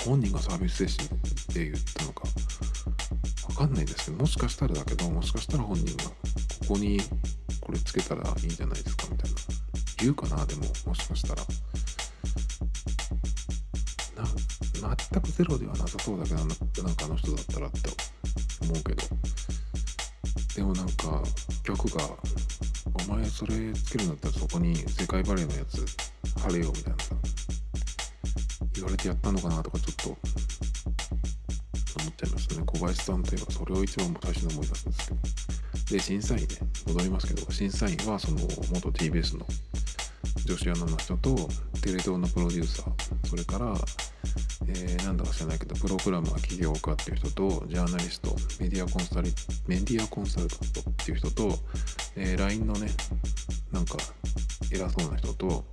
[0.05, 1.09] 本人がサービス精神
[1.55, 2.23] で言ったのか
[3.49, 6.15] わかんないですけどもしかしたらだけどもしかしたら本人がこ
[6.69, 7.01] こに
[7.61, 9.37] これつけたらいいんじゃないですかみたいな。
[10.01, 11.43] 言うかなでももしかしたら。
[14.81, 16.49] な全くゼロではなさそうだけどなん
[16.95, 17.91] かあの人だったらって
[18.63, 19.03] 思うけど。
[20.57, 21.23] でもなんか
[21.63, 22.05] 曲が
[23.11, 25.85] 「お前それつけるんだったらそこに世界バレーのやつ
[26.41, 27.17] 貼れよ」みたいなさ
[28.75, 30.19] 言われてやったのかなとかちょっと思っ
[32.17, 32.63] ちゃいましたね。
[32.65, 35.21] 小林さんといえばそれを一番最初に思い出すんですけど。
[35.91, 36.47] で審査員ね
[36.87, 39.47] 戻りますけど審査員はその元 TBS の
[40.47, 41.35] 女子アナの人と
[41.83, 43.75] テレ東のプロデューサーそれから
[44.67, 49.29] えー、なんだか知らないけどプログラマー起業家っていう人とジャーナリストメディアコンサル
[49.67, 51.59] メディアコンサルタントっていう人と、
[52.17, 52.89] えー、LINE のね
[53.73, 53.97] なんか
[54.73, 55.65] 偉そうな人と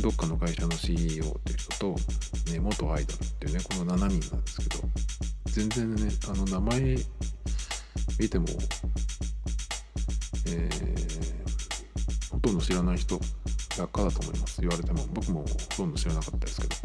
[0.00, 1.96] どっかの会社の CEO っていう人と、
[2.50, 4.82] ね、元アイドルっていうねこの7人なんですけど
[5.46, 6.96] 全然ねあの名前
[8.18, 8.46] 見ても、
[10.48, 13.20] えー、ほとんど知らない人
[13.78, 14.60] ばっかだと思います。
[14.60, 15.04] 言われても。
[15.12, 16.76] 僕もほとんど知らなかったですけど。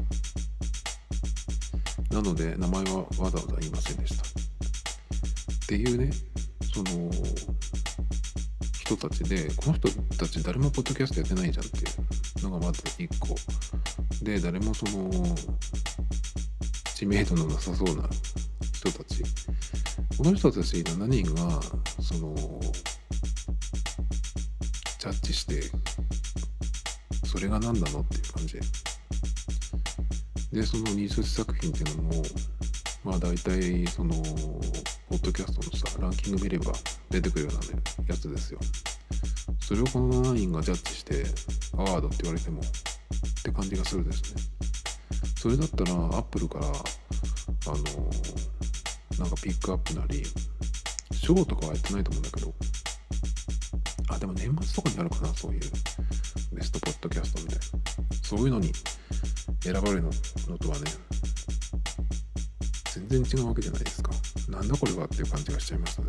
[2.17, 4.23] なので名前はわざわざ言いませんでした。
[4.23, 4.27] っ
[5.67, 6.09] ていうね
[6.73, 7.11] その
[8.73, 9.87] 人たちでこの人
[10.17, 11.81] たち誰もポッドキャストやってないじゃんってい
[12.41, 13.35] うのがまず1個。
[14.23, 15.11] で誰もその
[16.95, 18.09] 知名度のなさそうな
[18.73, 19.23] 人たち。
[20.17, 21.61] この人たち7人が
[22.01, 22.33] その
[24.97, 25.61] ジャッジして
[27.27, 28.59] それが何なのっていう感じ。
[30.51, 32.23] でそのニース作品っていうのも
[33.03, 34.13] まあ大体その
[35.09, 36.71] ポッドキャストのさランキング見れば
[37.09, 38.59] 出てくるような、ね、やつですよ。
[39.61, 41.25] それをこの7人がジャッジして
[41.77, 44.41] アワードって言われてもって感じがするですね。
[45.37, 46.75] それだったらアップルからあの
[49.19, 50.23] なんかピックアップなり
[51.11, 52.53] ショーとかはやってないと思うんだけど
[54.09, 55.59] あでも年末とかにあるかなそういう
[56.53, 57.63] ベストポッドキャストみたいな。
[58.23, 58.71] そういうのに
[59.61, 60.83] 選ばれるのとはね
[63.07, 64.11] 全然違うわけじゃないですか。
[64.49, 66.07] なんだこれはっていう感じがしちゃいましたね。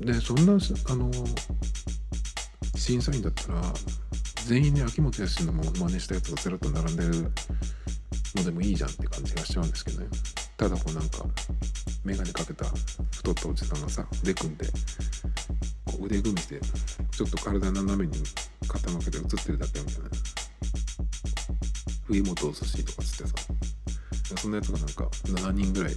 [0.00, 1.10] でそんなあの
[2.76, 3.60] 審査員だったら
[4.46, 7.30] 全員で秋元康のも真似したやつがずらっと並んでる
[8.36, 10.06] のでもいいじゃんって感じがしちゃうんですけどね。
[10.56, 11.24] ただこうなんか
[12.04, 12.64] 眼鏡かけた
[13.10, 14.66] 太ったおじさんがさ腕組んで
[15.84, 16.60] こう腕組みして
[17.10, 18.22] ちょっと体斜めに
[18.68, 20.10] 傾けて映ってるだけみたいな
[22.06, 23.34] 冬本お寿司とかつってさ
[24.36, 25.94] そんなやつがなんか7人ぐらい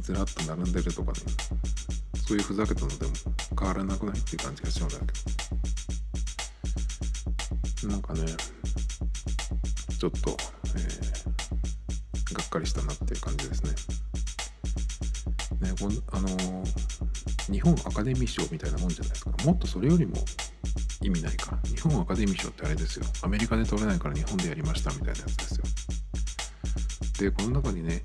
[0.00, 1.18] ずらっと並んでるとかね。
[2.26, 3.12] そういうふざけたのでも
[3.58, 5.06] 変わらなくないっていう感じがしちゃうんだけ
[7.86, 7.88] ど。
[7.88, 8.20] なんかね
[9.98, 10.36] ちょっと、
[10.76, 13.70] えー、がっかりしたなっていう感じですね。
[15.70, 19.32] ねこんあのー、日本アカデミー賞みたいなもんじゃないですか。
[19.44, 20.14] もっとそれよりも
[21.02, 23.06] 意味ないか日本アカデミー賞ってあれですよ。
[23.22, 25.64] アメリカで取れないから日本でやりましたみたいなやつですよ。
[27.18, 28.02] でこの中にね、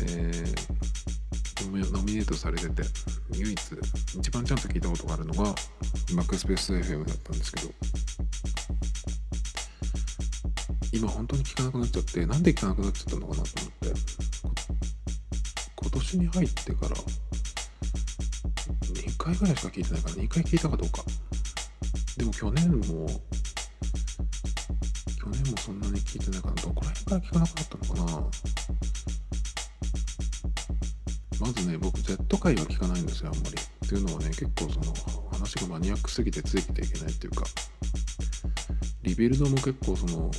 [0.00, 2.82] えー、ノミネートされてて
[3.34, 3.60] 唯一
[4.16, 5.54] 一番ちゃんと聞いたことがあるのが
[6.14, 7.68] マックスペース FM だったんですけど。
[10.90, 14.00] 今本当に聞かなくなっちゃってなんで聞かなくなっちゃったのかなと思って。
[15.76, 17.02] 今年に入ってから2
[19.16, 21.04] 回ぐらいしか聞いてないから2回聞いたかどうか。
[22.18, 22.88] でも去年も去
[25.30, 28.26] 年もそんなに聞いてないからどこら辺から聞かなくなったのかな。
[31.40, 33.56] まずね僕 Z 界は聞かないんですよあんまり。
[33.86, 34.92] っていうのはね結構その
[35.30, 37.44] 話がマニアックすぎてついていけないっていうか。
[39.02, 40.32] リビルドも結構その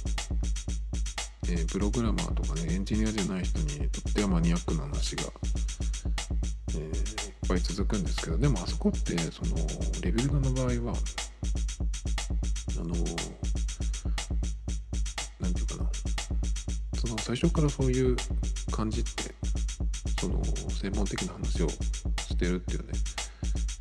[1.48, 5.24] え、プログラマーとかねエンジニアじゃない人にとってはマニアックな話が、
[6.74, 6.92] えー、いっ
[7.48, 8.38] ぱい続くんですけど。
[8.38, 9.56] でもあそこってその
[10.02, 10.98] レベルドの場合は
[17.30, 18.16] 最初からそういう
[18.72, 19.36] 感じって
[20.20, 22.86] その専門的な話をしてるっていうね、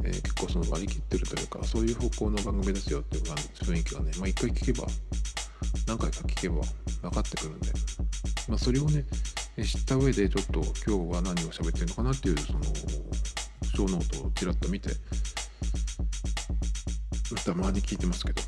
[0.05, 4.87] えー、結構その割り切ってるというかそういう方向の番組ですよっていう雰囲気がねまあ一回聞けば
[5.87, 6.57] 何回か聞けば
[7.01, 7.71] 分かってくるんで、
[8.51, 9.07] まあ、それをね
[9.65, 12.61] 知った上でちょっと今日は何を喋ってるのかなっていうその
[13.75, 14.91] ショーノートをちらっと見て
[17.47, 18.43] たまに聞いてますけど。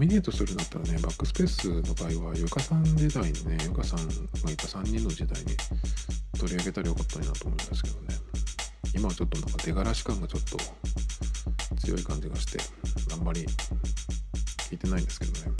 [0.00, 5.54] ノミネートするんだったらね backspace の場合はゆかさん時代にねゆかさんがいた3人の時代に
[6.38, 8.16] 取り上げたらよかったなと思うんですけどね。
[8.94, 10.56] 今はちょっとなんか出がらし感がちょっと
[11.84, 12.58] 強い感じがして
[13.12, 13.44] あんまり
[14.70, 15.52] 聞いてないんですけどね。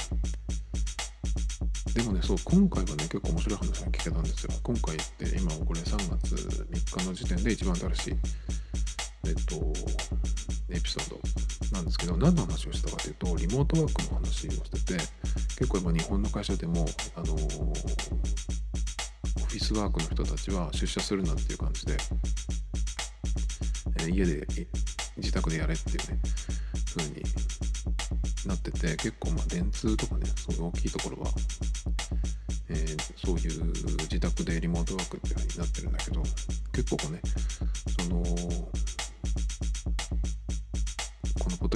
[1.93, 4.53] でもねそう今回はね結構面白い話が聞けたんですよ。
[4.63, 8.15] 今回って今これ3月3日の時点で一番新しい
[9.27, 9.71] えっと
[10.71, 11.21] エピソード。
[11.73, 15.03] なんですけど何の話をしたかというとリモートワークの話をしてて
[15.59, 21.97] 結構今日本の会社でもあのオフィスワークの人たちは出社するなっていう感じで、
[24.01, 24.47] えー、家で
[25.17, 26.19] 自宅でやれっていうね
[26.97, 27.23] 風に
[28.47, 31.31] なってて結構まあ電通とかねそういう大きいところは、
[32.71, 33.65] えー、そういう
[34.03, 36.23] 自宅でリモートワークっていう風になってるんだけど
[36.73, 37.21] 結構ね
[38.03, 38.25] その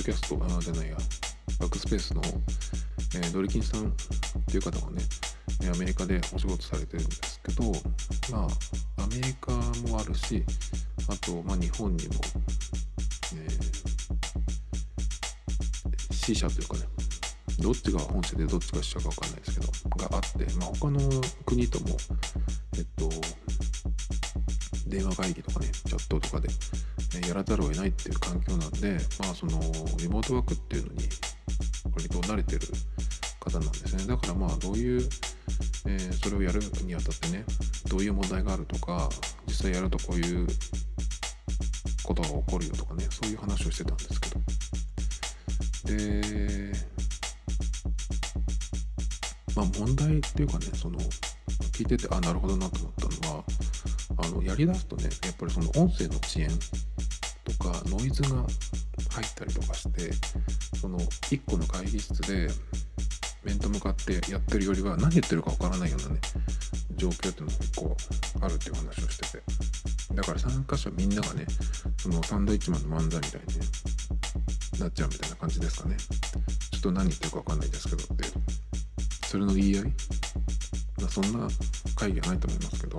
[0.04, 0.96] キャストあじゃないや。
[1.58, 2.20] バックスペースの、
[3.16, 3.92] えー、ドリキンさんっ
[4.46, 5.00] ていう方がね
[5.72, 7.72] アメリカでお仕事されてるんですけど
[8.30, 8.46] ま
[8.98, 9.52] あアメリカ
[9.88, 10.44] もあるし
[11.08, 12.14] あと、まあ、日本にも
[13.36, 16.80] えー、C 社というかね
[17.60, 21.00] どっちが本社でどっちが支社か分かんないですけどがあって、まあ、他の
[21.46, 21.96] 国とも
[22.76, 23.08] えっと
[24.86, 26.54] 電話会議とかねチャットとかで、ね、
[27.20, 29.60] やらざるを得ないっていう環境なんでまあその
[29.98, 31.08] リモートワークっていうのに
[31.92, 32.60] 割と慣れてる
[33.40, 34.06] 方なんですね。
[34.06, 35.08] だからまあどういう
[35.86, 37.44] えー、それをやるにあたってね
[37.88, 39.08] どういう問題があるとか
[39.46, 40.46] 実際やるとこういう
[42.02, 44.40] ことが起こるよとかねそういう話をしてたんですけど。
[45.84, 46.72] で
[49.54, 50.98] まあ問題っていうかねその
[51.72, 53.44] 聞いててあなるほどなと思ったのは
[54.16, 56.48] あのやりだすとねやっぱりその音声の遅延
[57.44, 58.46] とかノイズが入っ
[59.34, 60.10] たりとかして
[60.80, 62.48] その1個の会議室で
[63.44, 66.20] 面と向かってやってるよりは何言ってるかわからないようなね
[66.96, 67.96] 状況っていうのが結構
[68.40, 69.42] あるっていう話をしてて。
[70.14, 71.44] だから参加者みんながね
[71.98, 73.66] そのサンドイッチマンの漫才みたいに、ね、
[74.78, 75.96] なっちゃうみたいな感じですかね。
[75.96, 78.24] ちょっと何言ってるかわかんないですけどって
[79.26, 79.82] それの言い合い？
[81.00, 81.48] まあそんな
[81.96, 82.98] 会議はないと思いますけど。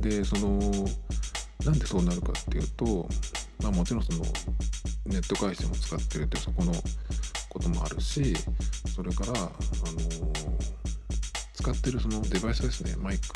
[0.00, 0.58] でその
[1.64, 3.08] なんでそうなるかっていうと
[3.66, 4.20] まあもちろんその
[5.06, 6.72] ネット回線を使ってるってそこの
[7.48, 8.32] こともあるし
[8.94, 9.50] それから、あの、
[11.52, 13.26] 使ってるそのデバイスですねマイク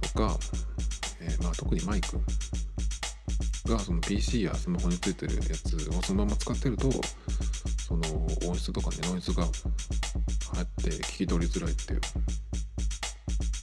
[0.00, 0.38] とか、
[1.20, 2.20] えー、まあ、特にマイク
[3.68, 6.88] がその PC やスマホについてるやつをそのまま使ってると
[7.88, 8.02] その
[8.46, 9.50] 音質とかねノイズが入
[10.62, 12.00] って聞き取りづらいっていう。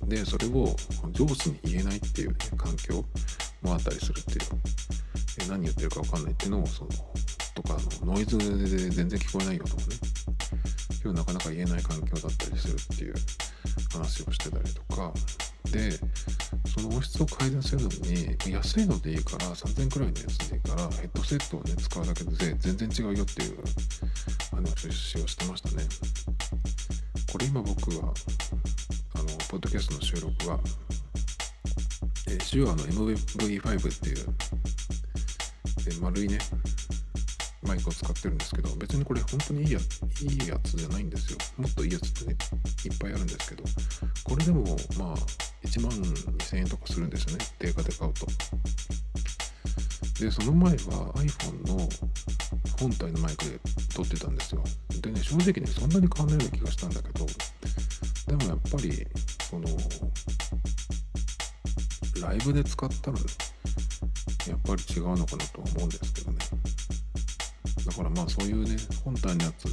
[0.10, 0.76] でそれを
[1.12, 3.06] 上司に言えないっていう、ね、環境
[3.62, 4.40] もあったりするっていう。
[5.46, 6.90] え何言ってるか分かんないっていうのをその
[7.56, 7.74] とか
[8.06, 9.88] のノイズで全然聞こえないよとかね。
[11.04, 13.16] 今日なかなか言えない環境だったりするっていう
[13.92, 15.14] 話をしてたりとか。
[15.72, 15.92] で
[16.68, 23.58] その音質を改善するのに安いのでいいから3000くらいのやつでいいからヘッドセットをね使うだけで全然違うよっていう
[24.52, 25.84] 話をしてましたね。
[27.32, 28.14] これ今僕は
[29.16, 30.60] あのポッドキャストの収録は、
[32.28, 34.26] えー、手話の MV5 っていう
[35.88, 36.38] え丸いね
[37.64, 39.80] マイクを使ってるんですけど別にこれ本当にいいや
[40.22, 41.38] いいやつじゃないんですよ。
[41.58, 42.38] もっといいやつってね
[42.86, 43.64] いっぱいあるんですけど
[44.24, 44.64] これでも
[44.98, 45.16] まあ
[45.64, 48.26] 1万2000円とかするんですよね定価で買うと。
[50.20, 50.78] でその前は
[51.16, 51.90] iPhone の
[52.80, 53.60] 本体のマイクで
[53.96, 54.64] 撮ってたんですよ。
[55.02, 57.26] でね正直ねそんなに変わんないような気がしたんだけど
[58.28, 59.08] でもやっぱり
[59.50, 59.68] その
[62.22, 63.18] ライブで使ったら
[64.48, 66.38] やっぱり違うのかなとは思うんですけどね。
[67.86, 69.68] だからまあそういうね本体のやつ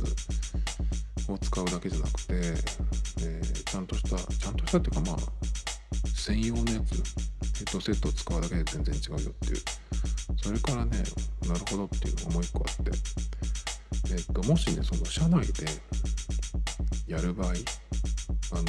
[1.31, 2.35] を使うだけじゃなくて、
[3.21, 5.17] えー、ちゃんとしたちゃんとしたっていうかまあ
[6.15, 6.95] 専用のやつ
[7.59, 9.57] ヘッドセットを使うだけで全然違うよっていう。
[10.43, 10.99] それからね
[11.47, 12.93] なるほどっていうのがもう一個あって。
[14.11, 15.67] えっ、ともしねその社内で
[17.07, 17.53] やる場合あ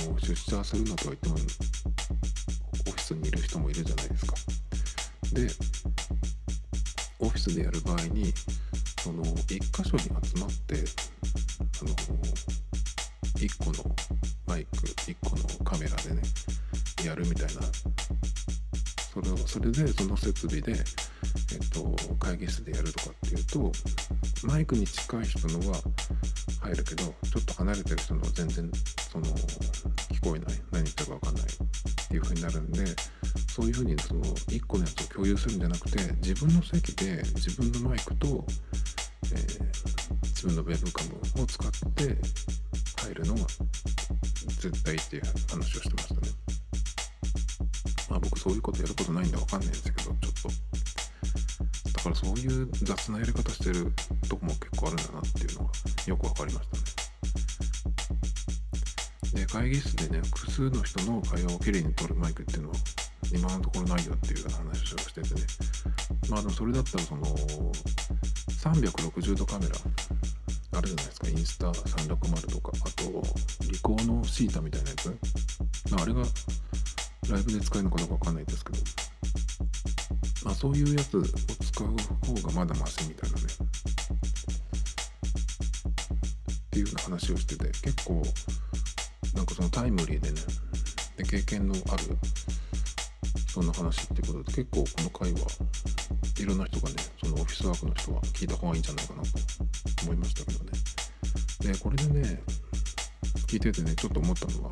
[0.08, 4.36] の出社するのとは言ってもオフィスにいる人もいるじゃないですか。
[5.34, 5.48] で
[7.48, 8.34] でやる場合に
[9.02, 10.76] その1箇所に集まって
[11.82, 11.92] あの
[13.38, 13.96] 1個の
[14.48, 16.22] マイク1個のカメラでね
[17.06, 17.62] やるみたいな。
[19.12, 23.72] それをそれでその設備で、えっと、会議室でやるとかっていうと
[24.44, 25.78] マイクに近い人のは
[26.62, 28.72] 入るけどちょっと離れてる人のは全然
[29.12, 30.60] その聞こえない。
[30.72, 32.86] 何言ってるか分かんないっていう風になるんで
[33.60, 38.46] そういう風にその1個のやつを共有するんじゃなくて自分の席で自分のマイクと、
[39.34, 39.64] えー、
[40.22, 42.16] 自分のウェブカムを使って
[43.04, 43.42] 入るのが
[44.62, 46.22] 絶対っていう話をしてましたね。
[48.10, 50.48] まあ僕そういうことやることないんでわかんないんですけど、ちょっと。
[51.92, 53.92] だからそういう雑なやり方してる
[54.30, 55.72] とこも結構あるんだなっていうのが
[56.08, 56.78] よくわかりました
[59.38, 59.46] ね。
[59.46, 62.76] で、会議室でね、複数の人の会話をきれいに取るマイクっていうのは
[63.32, 65.42] 今のところないよっていう話をしててね。
[66.30, 69.76] まあでもそれだったらその360度カメラ
[70.78, 71.28] あるじゃないですか。
[71.28, 73.24] インスタ360とか、あと、
[73.70, 75.10] リコーのシータみたいなやつ。
[75.92, 76.22] まあ、あれが
[77.30, 78.78] ライブで使えるのかどうかわかんないですけど、
[80.46, 81.94] まあそういうやつを使う方
[82.48, 83.44] がまだマシみたいなね。
[86.66, 88.22] っていうような話をしてて、結構、
[89.34, 90.42] なんかそのタイムリーでね、
[91.18, 92.18] で経験のある
[93.60, 95.40] そんな話ってことで結構この回は
[96.40, 99.30] いろんな人がねそのオフィスワークの人は聞いた方がいいんじゃないかなと
[100.04, 100.72] 思いましたけどね。
[101.60, 102.42] でこれでね
[103.50, 104.72] 聞いててねちょっと思ったのは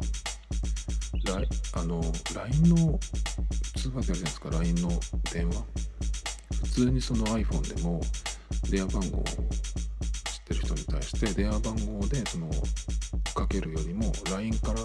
[1.74, 2.02] あの
[2.34, 2.98] LINE の
[3.76, 4.90] 通話であるじゃないですか LINE の
[5.34, 5.66] 電話。
[6.64, 8.00] 普通にその iPhone でも
[8.72, 9.38] 電話番号を知っ
[10.48, 12.50] てる人に対して電話番号でその
[13.36, 14.80] かけるよりも LINE から、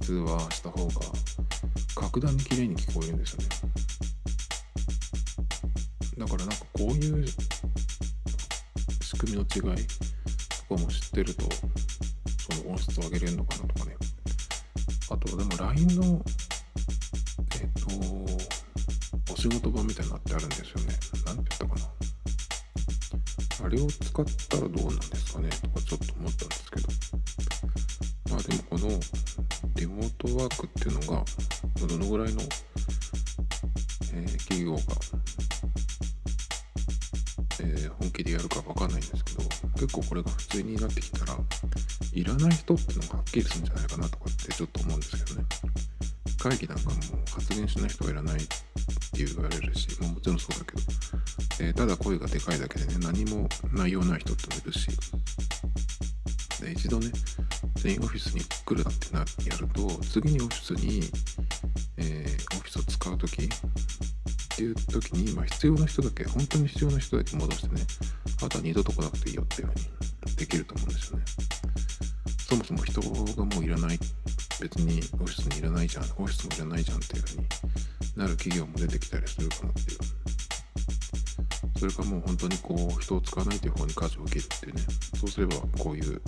[0.00, 0.92] 通話した方が
[1.94, 3.48] 格段に綺麗に聞こえるんですよね。
[6.18, 7.26] だからなんかこういう
[9.02, 9.86] 仕組みの違い
[10.68, 11.44] とかも知ってると
[12.54, 13.96] その音質を上げれるのかなとかね。
[15.10, 16.24] あとでも LINE の
[17.60, 17.68] えっ、
[19.26, 20.98] とお仕事版みたいなのってあるんですよね。
[21.26, 21.74] なんて言ったか
[23.60, 23.66] な。
[23.66, 25.50] あれを使ったらどうなんですかね。
[25.62, 26.88] とかちょっと思ったんですけど。
[28.30, 28.88] まあでもこの
[29.76, 31.24] リモートワークっていうのが
[31.86, 32.42] どのぐらいの、
[34.14, 34.80] えー企業が、
[37.60, 39.42] えー本気でやるかわかんないんですけど
[39.74, 41.36] 結構これが普通になってきたら
[42.12, 45.46] いらない人っていうのがはっきりするんじゃないかなとかってちょっと思うんですけどね。
[46.38, 46.96] 会議なんかも
[47.30, 50.82] 発言しない人はいらないって言われるし、まあもちろんそうだけど、
[51.60, 54.88] えーただ声がでかいだけでね何も内容ない人ってもいるし
[56.60, 57.08] で一度ね
[57.76, 63.42] 全員オフィスに来るなってなやると次にオフィスに、ーオフィスを使う時？
[63.44, 67.82] っていう時に、まあ、必要な人だけ本当に必要な人だけ戻してね
[68.44, 69.74] あとは二度と来なくていいよっていうふう
[70.30, 71.24] にできると思うんですよね。
[72.48, 73.98] そもそも人がもういらない
[74.60, 77.46] 別にオフィスにいらないじゃんオフィスもいらないじゃんっていうふうに
[78.14, 79.98] なる企業も出てきたりするかなっていう。
[81.78, 84.82] それかもう本当にこう人を使わないという方に舵を切るっていうね。
[85.18, 86.20] そうすればこういう、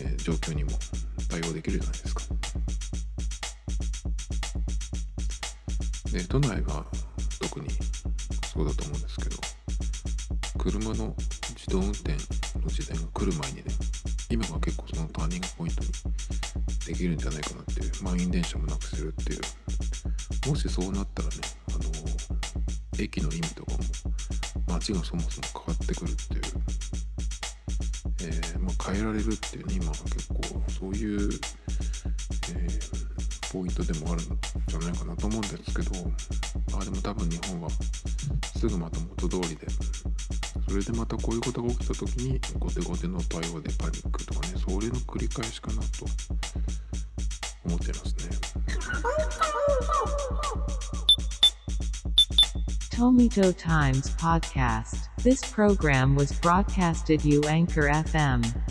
[0.00, 0.70] えー状況にも
[1.28, 2.22] 対応できるじゃないですか。
[6.14, 6.86] で都内は
[7.40, 7.68] 特に
[8.52, 9.36] そうだと思うんですけど
[10.56, 11.12] 車の
[11.56, 13.64] 自動運転の時代が来る前にね
[14.30, 15.88] 今が結構そのターニングポイントに
[16.86, 19.40] できるんじゃないかなっていう満員電車もなくせるっていう。
[20.48, 21.34] もしそうなったらね
[21.70, 23.78] あの駅の意味とかも
[24.68, 26.42] 街がそもそも変わってくるっていう、
[28.22, 31.30] えーまあ、変えられるっていうね今は結構そういう、
[33.54, 34.24] ポイントでもあるん
[34.66, 36.10] じゃないかなと思うんですけど
[36.76, 37.68] あでも多分日本は
[38.56, 39.68] すぐまた元通りで
[40.68, 46.04] それでまたこういうことが起きた時に後手後手の対応でパニックとかねそれの繰り返しかなと
[47.64, 48.34] 思ってますね。
[52.90, 55.08] Tomito Times Podcast.
[55.22, 58.63] This program was broadcasted you Anchor FM.